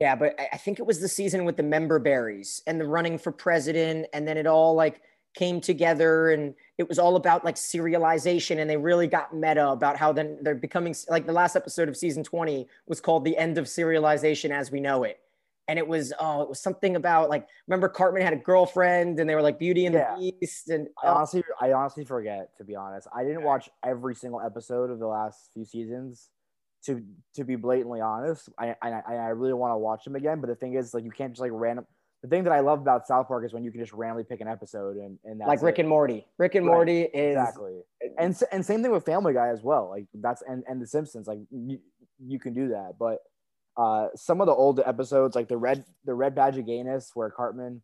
Yeah, 0.00 0.14
but 0.14 0.38
I- 0.52 0.56
think 0.56 0.78
it 0.78 0.86
was 0.86 1.00
the 1.00 1.08
season 1.08 1.44
with 1.44 1.56
the 1.56 1.62
member 1.62 1.98
berries 1.98 2.62
and 2.66 2.80
the 2.80 2.86
running 2.86 3.18
for 3.18 3.32
president, 3.32 4.06
and 4.12 4.26
then 4.26 4.36
it 4.36 4.46
all 4.46 4.74
like 4.74 5.00
came 5.34 5.60
together 5.60 6.30
and 6.30 6.54
it 6.78 6.88
was 6.88 6.98
all 6.98 7.16
about 7.16 7.44
like 7.44 7.54
serialization 7.54 8.58
and 8.58 8.68
they 8.68 8.76
really 8.76 9.06
got 9.06 9.34
meta 9.34 9.68
about 9.68 9.96
how 9.96 10.12
then 10.12 10.38
they're 10.42 10.54
becoming 10.54 10.94
like 11.08 11.26
the 11.26 11.32
last 11.32 11.54
episode 11.54 11.88
of 11.88 11.96
season 11.96 12.24
20 12.24 12.66
was 12.86 13.00
called 13.00 13.24
the 13.24 13.36
end 13.36 13.56
of 13.58 13.66
serialization 13.66 14.50
as 14.50 14.72
we 14.72 14.80
know 14.80 15.04
it 15.04 15.20
and 15.68 15.78
it 15.78 15.86
was 15.86 16.12
oh 16.18 16.42
it 16.42 16.48
was 16.48 16.60
something 16.60 16.96
about 16.96 17.28
like 17.28 17.46
remember 17.66 17.88
cartman 17.88 18.22
had 18.22 18.32
a 18.32 18.36
girlfriend 18.36 19.20
and 19.20 19.28
they 19.28 19.34
were 19.34 19.42
like 19.42 19.58
beauty 19.58 19.86
and 19.86 19.94
yeah. 19.94 20.14
the 20.16 20.32
beast 20.40 20.70
and 20.70 20.88
I 21.02 21.08
oh. 21.08 21.14
honestly 21.14 21.44
i 21.60 21.72
honestly 21.72 22.04
forget 22.04 22.56
to 22.58 22.64
be 22.64 22.74
honest 22.74 23.06
i 23.14 23.22
didn't 23.22 23.42
watch 23.42 23.68
every 23.84 24.14
single 24.14 24.40
episode 24.40 24.90
of 24.90 24.98
the 24.98 25.06
last 25.06 25.50
few 25.52 25.64
seasons 25.64 26.30
to 26.86 27.02
to 27.34 27.44
be 27.44 27.56
blatantly 27.56 28.00
honest 28.00 28.48
i 28.58 28.74
i, 28.82 28.90
I 28.90 29.28
really 29.28 29.52
want 29.52 29.72
to 29.72 29.78
watch 29.78 30.04
them 30.04 30.16
again 30.16 30.40
but 30.40 30.48
the 30.48 30.56
thing 30.56 30.74
is 30.74 30.94
like 30.94 31.04
you 31.04 31.10
can't 31.10 31.32
just 31.32 31.40
like 31.40 31.52
random 31.52 31.86
the 32.22 32.28
thing 32.28 32.42
that 32.44 32.52
I 32.52 32.60
love 32.60 32.80
about 32.80 33.06
South 33.06 33.28
Park 33.28 33.44
is 33.44 33.52
when 33.52 33.62
you 33.62 33.70
can 33.70 33.80
just 33.80 33.92
randomly 33.92 34.24
pick 34.24 34.40
an 34.40 34.48
episode 34.48 34.96
and, 34.96 35.18
and 35.24 35.38
like 35.38 35.62
Rick 35.62 35.78
it. 35.78 35.82
and 35.82 35.88
Morty. 35.88 36.26
Rick 36.36 36.56
and 36.56 36.66
right. 36.66 36.72
Morty 36.72 37.02
is 37.02 37.36
exactly, 37.36 37.80
and 38.18 38.36
and 38.50 38.66
same 38.66 38.82
thing 38.82 38.90
with 38.90 39.04
Family 39.04 39.34
Guy 39.34 39.50
as 39.50 39.62
well. 39.62 39.88
Like 39.88 40.06
that's 40.14 40.42
and 40.42 40.64
and 40.66 40.82
The 40.82 40.86
Simpsons. 40.88 41.28
Like 41.28 41.38
you, 41.50 41.78
you 42.18 42.40
can 42.40 42.54
do 42.54 42.70
that, 42.70 42.94
but 42.98 43.18
uh, 43.78 44.08
some 44.16 44.40
of 44.40 44.48
the 44.48 44.52
old 44.52 44.80
episodes, 44.84 45.36
like 45.36 45.48
the 45.48 45.56
red 45.56 45.84
the 46.04 46.14
Red 46.14 46.34
Badge 46.34 46.58
of 46.58 46.66
Gayness, 46.66 47.12
where 47.14 47.30
Cartman 47.30 47.80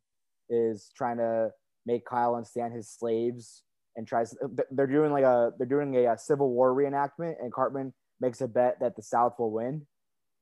is 0.51 0.91
trying 0.97 1.19
to 1.19 1.51
make 1.87 2.05
Kyle 2.05 2.35
and 2.35 2.47
Stan 2.47 2.73
his 2.73 2.91
slaves 2.91 3.63
and 3.97 4.07
tries. 4.07 4.37
They're 4.73 4.89
doing 4.89 5.13
like 5.13 5.25
a 5.25 5.53
they're 5.57 5.69
doing 5.69 5.95
a, 5.95 6.07
a 6.07 6.19
Civil 6.19 6.51
War 6.51 6.75
reenactment, 6.75 7.37
and 7.41 7.53
Cartman 7.53 7.95
makes 8.21 8.41
a 8.41 8.49
bet 8.49 8.81
that 8.81 8.97
the 8.97 9.03
South 9.03 9.39
will 9.39 9.53
win, 9.53 9.87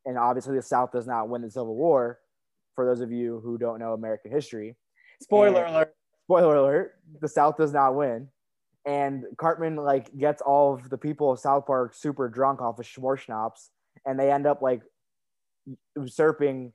and 0.06 0.16
obviously 0.16 0.56
the 0.56 0.62
South 0.62 0.90
does 0.90 1.06
not 1.06 1.28
win 1.28 1.42
the 1.42 1.50
Civil 1.50 1.76
War 1.76 2.18
for 2.74 2.86
those 2.86 3.02
of 3.02 3.12
you 3.12 3.40
who 3.44 3.58
don't 3.58 3.78
know 3.78 3.92
American 3.92 4.32
history. 4.32 4.74
Spoiler 5.20 5.64
and, 5.64 5.74
alert. 5.74 5.94
Spoiler 6.24 6.56
alert. 6.56 6.94
The 7.20 7.28
South 7.28 7.58
does 7.58 7.74
not 7.74 7.94
win. 7.94 8.28
And 8.86 9.24
Cartman 9.36 9.76
like 9.76 10.16
gets 10.16 10.40
all 10.40 10.72
of 10.74 10.88
the 10.88 10.96
people 10.96 11.30
of 11.30 11.38
South 11.38 11.66
Park 11.66 11.94
super 11.94 12.28
drunk 12.30 12.62
off 12.62 12.78
of 12.78 12.86
Schwarzschnaps 12.86 13.68
and 14.06 14.18
they 14.18 14.30
end 14.30 14.46
up 14.46 14.62
like 14.62 14.82
usurping 15.96 16.72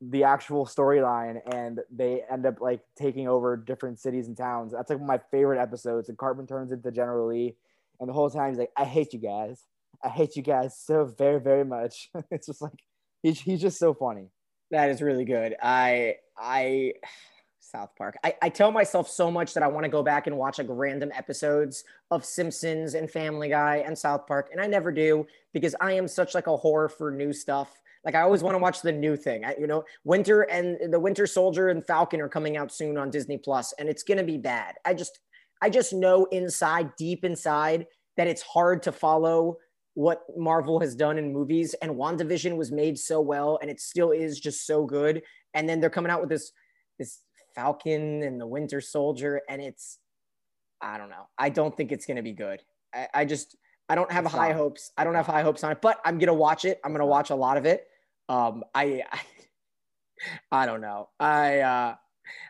the 0.00 0.22
actual 0.22 0.64
storyline 0.64 1.40
and 1.52 1.80
they 1.90 2.22
end 2.30 2.46
up 2.46 2.60
like 2.60 2.80
taking 2.96 3.26
over 3.26 3.56
different 3.56 3.98
cities 3.98 4.28
and 4.28 4.36
towns. 4.36 4.72
That's 4.72 4.90
like 4.90 5.00
my 5.00 5.20
favorite 5.30 5.60
episodes. 5.60 6.08
And 6.08 6.16
Cartman 6.16 6.46
turns 6.46 6.70
into 6.70 6.90
General 6.92 7.28
Lee 7.28 7.56
and 8.00 8.08
the 8.08 8.12
whole 8.12 8.30
time 8.30 8.50
he's 8.50 8.58
like, 8.58 8.72
I 8.76 8.84
hate 8.84 9.12
you 9.12 9.18
guys. 9.18 9.62
I 10.02 10.08
hate 10.08 10.36
you 10.36 10.42
guys 10.42 10.78
so 10.78 11.04
very, 11.04 11.40
very 11.40 11.64
much. 11.64 12.10
it's 12.30 12.46
just 12.46 12.62
like 12.62 12.78
he's, 13.22 13.40
he's 13.40 13.60
just 13.60 13.78
so 13.78 13.94
funny. 13.94 14.28
That 14.70 14.90
is 14.90 15.02
really 15.02 15.24
good. 15.24 15.56
I 15.62 16.16
I 16.36 16.94
South 17.60 17.90
Park. 17.98 18.16
I, 18.24 18.34
I 18.40 18.48
tell 18.48 18.70
myself 18.70 19.10
so 19.10 19.30
much 19.30 19.52
that 19.52 19.62
I 19.62 19.66
want 19.66 19.84
to 19.84 19.90
go 19.90 20.02
back 20.02 20.26
and 20.26 20.38
watch 20.38 20.58
like 20.58 20.68
random 20.70 21.10
episodes 21.14 21.84
of 22.10 22.24
Simpsons 22.24 22.94
and 22.94 23.10
Family 23.10 23.50
Guy 23.50 23.82
and 23.84 23.98
South 23.98 24.26
Park, 24.26 24.48
and 24.52 24.60
I 24.60 24.66
never 24.66 24.90
do 24.90 25.26
because 25.52 25.74
I 25.80 25.92
am 25.92 26.08
such 26.08 26.34
like 26.34 26.46
a 26.46 26.56
whore 26.56 26.90
for 26.90 27.10
new 27.10 27.32
stuff. 27.32 27.70
Like 28.08 28.14
I 28.14 28.22
always 28.22 28.42
want 28.42 28.54
to 28.54 28.58
watch 28.58 28.80
the 28.80 28.90
new 28.90 29.18
thing. 29.18 29.44
I, 29.44 29.54
you 29.60 29.66
know, 29.66 29.84
Winter 30.02 30.40
and 30.44 30.90
the 30.90 30.98
Winter 30.98 31.26
Soldier 31.26 31.68
and 31.68 31.86
Falcon 31.86 32.22
are 32.22 32.28
coming 32.28 32.56
out 32.56 32.72
soon 32.72 32.96
on 32.96 33.10
Disney 33.10 33.36
Plus, 33.36 33.74
and 33.78 33.86
it's 33.86 34.02
gonna 34.02 34.24
be 34.24 34.38
bad. 34.38 34.76
I 34.86 34.94
just 34.94 35.20
I 35.60 35.68
just 35.68 35.92
know 35.92 36.24
inside, 36.32 36.96
deep 36.96 37.22
inside, 37.22 37.84
that 38.16 38.26
it's 38.26 38.40
hard 38.40 38.82
to 38.84 38.92
follow 38.92 39.58
what 39.92 40.22
Marvel 40.38 40.80
has 40.80 40.96
done 40.96 41.18
in 41.18 41.34
movies. 41.34 41.74
And 41.82 41.96
WandaVision 41.96 42.56
was 42.56 42.72
made 42.72 42.98
so 42.98 43.20
well, 43.20 43.58
and 43.60 43.70
it 43.70 43.78
still 43.78 44.12
is 44.12 44.40
just 44.40 44.66
so 44.66 44.86
good. 44.86 45.20
And 45.52 45.68
then 45.68 45.78
they're 45.78 45.90
coming 45.90 46.10
out 46.10 46.22
with 46.22 46.30
this 46.30 46.52
this 46.98 47.18
Falcon 47.54 48.22
and 48.22 48.40
the 48.40 48.46
Winter 48.46 48.80
Soldier, 48.80 49.42
and 49.50 49.60
it's 49.60 49.98
I 50.80 50.96
don't 50.96 51.10
know. 51.10 51.28
I 51.36 51.50
don't 51.50 51.76
think 51.76 51.92
it's 51.92 52.06
gonna 52.06 52.22
be 52.22 52.32
good. 52.32 52.62
I, 52.94 53.08
I 53.12 53.24
just 53.26 53.54
I 53.86 53.94
don't 53.94 54.10
have 54.10 54.24
it's 54.24 54.34
high 54.34 54.48
not. 54.48 54.56
hopes. 54.56 54.92
I 54.96 55.04
don't 55.04 55.14
have 55.14 55.26
high 55.26 55.42
hopes 55.42 55.62
on 55.62 55.72
it, 55.72 55.82
but 55.82 56.00
I'm 56.06 56.18
gonna 56.18 56.32
watch 56.32 56.64
it. 56.64 56.80
I'm 56.82 56.92
gonna 56.92 57.04
watch 57.04 57.28
a 57.28 57.34
lot 57.34 57.58
of 57.58 57.66
it. 57.66 57.86
Um, 58.28 58.64
I, 58.74 59.02
I 59.10 59.20
I 60.52 60.66
don't 60.66 60.80
know. 60.80 61.08
I 61.18 61.60
uh 61.60 61.94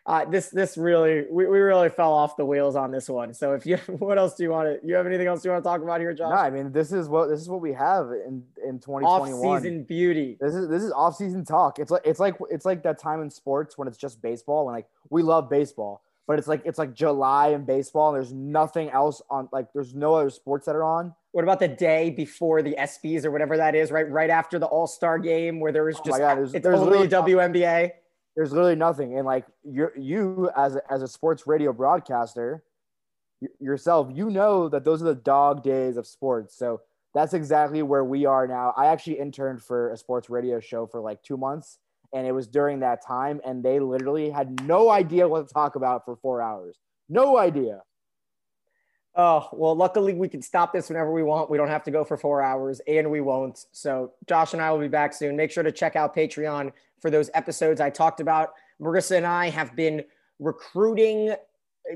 uh, 0.07 0.25
this 0.25 0.49
this 0.49 0.77
really 0.77 1.25
we, 1.31 1.47
we 1.47 1.59
really 1.59 1.89
fell 1.89 2.13
off 2.13 2.37
the 2.37 2.45
wheels 2.45 2.77
on 2.77 2.91
this 2.91 3.09
one. 3.09 3.35
So 3.35 3.53
if 3.53 3.67
you 3.67 3.77
what 3.99 4.19
else 4.19 4.35
do 4.35 4.43
you 4.43 4.51
want 4.51 4.81
to 4.81 4.87
you 4.87 4.95
have 4.95 5.07
anything 5.07 5.27
else 5.27 5.45
you 5.45 5.51
want 5.51 5.63
to 5.63 5.69
talk 5.69 5.83
about 5.83 6.01
here, 6.01 6.13
Josh? 6.15 6.31
No, 6.31 6.37
I 6.37 6.51
mean 6.51 6.73
this 6.73 6.93
is 6.93 7.09
what 7.09 7.29
this 7.29 7.41
is 7.41 7.49
what 7.49 7.61
we 7.61 7.73
have 7.73 8.07
in 8.07 8.43
in 8.65 8.79
2021. 8.79 9.05
Off 9.05 9.63
season 9.63 9.85
beauty. 9.85 10.37
This 10.41 10.55
is 10.55 10.69
this 10.69 10.83
is 10.83 10.93
off 10.93 11.15
season 11.15 11.45
talk. 11.45 11.79
It's 11.79 11.91
like 11.91 12.03
it's 12.05 12.21
like 12.21 12.37
it's 12.51 12.65
like 12.65 12.83
that 12.85 12.99
time 12.99 13.21
in 13.21 13.31
sports 13.31 13.77
when 13.77 13.87
it's 13.87 13.99
just 13.99 14.23
baseball 14.23 14.67
when 14.67 14.75
like 14.75 14.87
we 15.11 15.23
love 15.23 15.51
baseball, 15.51 16.03
but 16.29 16.39
it's 16.39 16.47
like 16.47 16.63
it's 16.65 16.79
like 16.79 16.95
July 16.95 17.49
in 17.49 17.65
baseball 17.65 18.15
and 18.15 18.23
there's 18.23 18.33
nothing 18.33 18.91
else 18.91 19.21
on 19.31 19.49
like 19.51 19.73
there's 19.73 19.95
no 19.95 20.15
other 20.15 20.31
sports 20.31 20.67
that 20.67 20.77
are 20.77 20.85
on. 20.85 21.13
What 21.33 21.43
about 21.43 21.59
the 21.59 21.69
day 21.69 22.11
before 22.11 22.63
the 22.63 22.77
ESPYS 22.79 23.25
or 23.25 23.33
whatever 23.33 23.57
that 23.57 23.75
is, 23.75 23.91
right? 23.91 24.09
Right 24.09 24.31
after 24.31 24.61
the 24.61 24.67
All 24.67 24.87
Star 24.87 25.19
game 25.19 25.59
where 25.59 25.73
there 25.73 25.85
was 25.85 25.97
oh 25.97 26.03
just 26.05 26.17
oh 26.17 26.21
God, 26.21 26.39
there's, 26.39 26.55
it's 26.55 26.63
there's 26.63 26.79
only 26.79 27.09
WNBA 27.09 27.91
there's 28.39 28.53
literally 28.53 28.77
nothing. 28.77 29.19
And 29.19 29.27
like 29.27 29.47
you 29.65 29.91
you 29.99 30.49
as 30.57 30.77
a, 30.77 30.93
as 30.93 31.03
a 31.03 31.09
sports 31.09 31.45
radio 31.45 31.73
broadcaster 31.73 32.63
yourself, 33.59 34.11
you 34.15 34.31
know 34.31 34.69
that 34.69 34.85
those 34.85 35.03
are 35.03 35.07
the 35.07 35.17
dog 35.17 35.65
days 35.65 35.97
of 35.97 36.07
sports. 36.07 36.57
So 36.57 36.83
that's 37.15 37.35
exactly 37.35 37.83
where 37.83 38.05
we 38.05 38.27
are 38.27 38.47
now. 38.47 38.75
I 38.77 38.87
actually 38.87 39.19
interned 39.19 39.61
for 39.65 39.91
a 39.91 39.97
sports 39.97 40.31
radio 40.31 40.61
show 40.61 40.87
for 40.87 41.01
like 41.01 41.21
two 41.25 41.37
months, 41.37 41.79
and 42.13 42.27
it 42.27 42.33
was 42.33 42.47
during 42.47 42.81
that 42.81 43.05
time, 43.07 43.41
and 43.45 43.63
they 43.63 43.81
literally 43.81 44.31
had 44.31 44.67
no 44.67 44.91
idea 44.91 45.29
what 45.29 45.47
to 45.47 45.55
talk 45.55 45.77
about 45.77 46.05
for 46.05 46.17
four 46.17 46.43
hours. 46.43 46.77
No 47.09 47.39
idea. 47.39 47.83
Oh, 49.15 49.49
well, 49.53 49.75
luckily 49.75 50.15
we 50.15 50.29
can 50.29 50.43
stop 50.43 50.73
this 50.73 50.89
whenever 50.89 51.13
we 51.13 51.23
want. 51.23 51.51
We 51.51 51.59
don't 51.59 51.69
have 51.69 51.83
to 51.85 51.91
go 51.91 52.05
for 52.05 52.17
four 52.17 52.43
hours, 52.43 52.81
and 52.87 53.11
we 53.11 53.21
won't. 53.21 53.65
So, 53.73 54.13
Josh 54.29 54.53
and 54.53 54.63
I 54.63 54.71
will 54.71 54.79
be 54.79 54.89
back 54.89 55.13
soon. 55.13 55.37
Make 55.37 55.51
sure 55.51 55.63
to 55.65 55.73
check 55.73 55.97
out 55.97 56.15
Patreon 56.15 56.73
for 57.01 57.11
those 57.11 57.31
episodes 57.35 57.81
I 57.81 57.91
talked 57.91 58.21
about. 58.21 58.51
Marissa 58.81 59.17
and 59.17 59.27
I 59.27 59.51
have 59.51 59.75
been 59.75 60.05
recruiting 60.39 61.35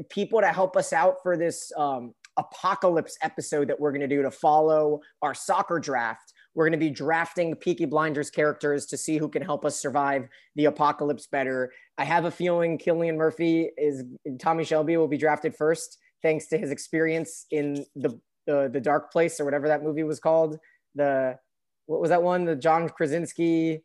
people 0.09 0.40
to 0.40 0.48
help 0.48 0.77
us 0.77 0.92
out 0.92 1.16
for 1.22 1.37
this 1.37 1.70
um, 1.77 2.14
apocalypse 2.37 3.16
episode 3.22 3.68
that 3.68 3.79
we're 3.79 3.92
going 3.92 4.01
to 4.01 4.09
do 4.09 4.22
to 4.22 4.31
follow 4.31 5.01
our 5.20 5.35
soccer 5.35 5.79
draft. 5.79 6.32
We're 6.55 6.67
going 6.67 6.79
to 6.79 6.85
be 6.85 6.91
drafting 6.91 7.55
Peaky 7.55 7.87
Blinders 7.87 8.31
characters 8.31 8.87
to 8.87 8.97
see 8.97 9.19
who 9.19 9.29
can 9.29 9.43
help 9.43 9.65
us 9.65 9.81
survive 9.81 10.29
the 10.55 10.67
apocalypse 10.67 11.27
better. 11.27 11.73
I 11.97 12.05
have 12.05 12.25
a 12.25 12.31
feeling 12.31 12.79
Cillian 12.79 13.17
Murphy 13.17 13.71
is 13.77 14.05
Tommy 14.38 14.65
Shelby 14.65 14.97
will 14.97 15.09
be 15.09 15.17
drafted 15.17 15.57
first, 15.57 15.99
thanks 16.23 16.47
to 16.49 16.59
his 16.59 16.71
experience 16.71 17.47
in 17.51 17.85
the 17.97 18.21
the, 18.47 18.69
the 18.73 18.81
Dark 18.81 19.12
Place 19.12 19.38
or 19.38 19.45
whatever 19.45 19.69
that 19.69 19.85
movie 19.85 20.03
was 20.03 20.19
called. 20.19 20.59
The 20.95 21.38
what 21.87 22.01
was 22.01 22.11
that 22.11 22.23
one? 22.23 22.45
The 22.45 22.57
John 22.57 22.88
Krasinski 22.88 23.83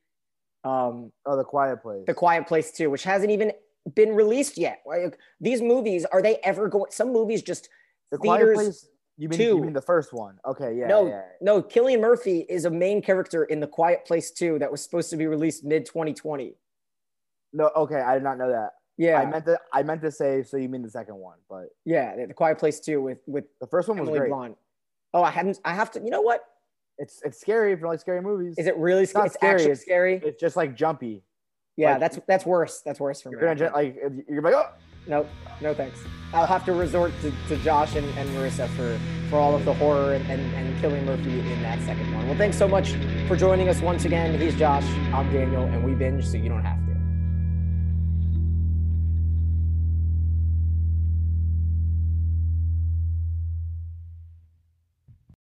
um, 0.63 1.11
oh, 1.25 1.37
The 1.37 1.43
Quiet 1.43 1.81
Place. 1.81 2.03
The 2.05 2.13
Quiet 2.13 2.47
Place 2.47 2.71
too, 2.71 2.89
which 2.89 3.03
hasn't 3.03 3.31
even 3.31 3.51
been 3.95 4.13
released 4.13 4.57
yet. 4.57 4.81
Like, 4.85 5.17
these 5.39 5.61
movies, 5.61 6.05
are 6.05 6.21
they 6.21 6.37
ever 6.43 6.67
going? 6.67 6.91
Some 6.91 7.13
movies 7.13 7.41
just 7.41 7.69
The 8.11 8.17
Quiet 8.17 8.53
Place. 8.53 8.87
You 9.17 9.29
mean, 9.29 9.37
two. 9.37 9.43
you 9.43 9.61
mean 9.61 9.73
the 9.73 9.81
first 9.81 10.13
one? 10.13 10.37
Okay, 10.45 10.77
yeah. 10.77 10.87
No, 10.87 11.07
yeah, 11.07 11.23
no. 11.41 11.61
Cillian 11.61 11.99
Murphy 11.99 12.45
is 12.49 12.65
a 12.65 12.69
main 12.69 13.01
character 13.01 13.45
in 13.45 13.59
The 13.59 13.67
Quiet 13.67 14.05
Place 14.05 14.29
2 14.31 14.59
that 14.59 14.71
was 14.71 14.81
supposed 14.83 15.09
to 15.09 15.17
be 15.17 15.25
released 15.25 15.63
mid 15.63 15.85
2020. 15.85 16.53
No, 17.53 17.71
okay, 17.75 17.99
I 17.99 18.13
did 18.13 18.23
not 18.23 18.37
know 18.37 18.51
that. 18.51 18.73
Yeah, 18.97 19.19
I 19.19 19.25
meant 19.25 19.45
to. 19.45 19.59
I 19.73 19.83
meant 19.83 20.01
to 20.01 20.11
say. 20.11 20.43
So 20.43 20.57
you 20.57 20.69
mean 20.69 20.83
the 20.83 20.89
second 20.89 21.15
one? 21.15 21.37
But 21.49 21.69
yeah, 21.85 22.25
The 22.27 22.33
Quiet 22.33 22.59
Place 22.59 22.79
2 22.79 23.01
with 23.01 23.19
with 23.25 23.45
the 23.59 23.67
first 23.67 23.87
one 23.87 23.97
was 23.97 24.07
Emily 24.07 24.19
great. 24.19 24.29
Blunt. 24.29 24.57
Oh, 25.13 25.23
I 25.23 25.31
hadn't. 25.31 25.59
I 25.65 25.73
have 25.73 25.89
to. 25.91 25.99
You 25.99 26.11
know 26.11 26.21
what? 26.21 26.43
It's 26.99 27.21
it's 27.23 27.39
scary 27.39 27.73
if 27.73 27.79
you 27.79 27.87
like 27.87 27.99
scary 27.99 28.21
movies. 28.21 28.55
Is 28.57 28.67
it 28.67 28.75
really 28.77 29.03
it's, 29.03 29.13
it's 29.15 29.33
scary? 29.35 29.63
It's 29.63 29.81
scary. 29.81 30.21
It's 30.23 30.39
just 30.39 30.55
like 30.55 30.75
jumpy. 30.75 31.23
Yeah, 31.75 31.91
like, 31.91 31.99
that's 31.99 32.19
that's 32.27 32.45
worse. 32.45 32.81
That's 32.81 32.99
worse 32.99 33.21
for 33.21 33.31
you're 33.31 33.53
me. 33.53 33.55
Gonna, 33.55 33.75
like 33.75 33.97
you're 34.27 34.41
like 34.41 34.55
oh 34.55 34.69
no 35.07 35.25
no 35.61 35.73
thanks. 35.73 35.99
I'll 36.33 36.45
have 36.45 36.65
to 36.65 36.73
resort 36.73 37.13
to, 37.21 37.31
to 37.47 37.57
Josh 37.63 37.95
and, 37.95 38.05
and 38.17 38.29
Marissa 38.29 38.67
for 38.69 38.99
for 39.29 39.37
all 39.37 39.55
of 39.55 39.65
the 39.65 39.73
horror 39.73 40.13
and, 40.13 40.25
and, 40.29 40.41
and 40.55 40.77
Cillian 40.81 41.05
Murphy 41.05 41.39
in 41.39 41.61
that 41.63 41.81
second 41.81 42.13
one. 42.13 42.27
Well, 42.27 42.37
thanks 42.37 42.57
so 42.57 42.67
much 42.67 42.93
for 43.27 43.35
joining 43.35 43.69
us 43.69 43.81
once 43.81 44.05
again. 44.05 44.39
He's 44.39 44.55
Josh. 44.55 44.85
I'm 45.13 45.31
Daniel, 45.31 45.63
and 45.63 45.83
we 45.83 45.93
binge 45.93 46.25
so 46.27 46.37
you 46.37 46.49
don't 46.49 46.63
have 46.63 46.77
to. 46.87 46.96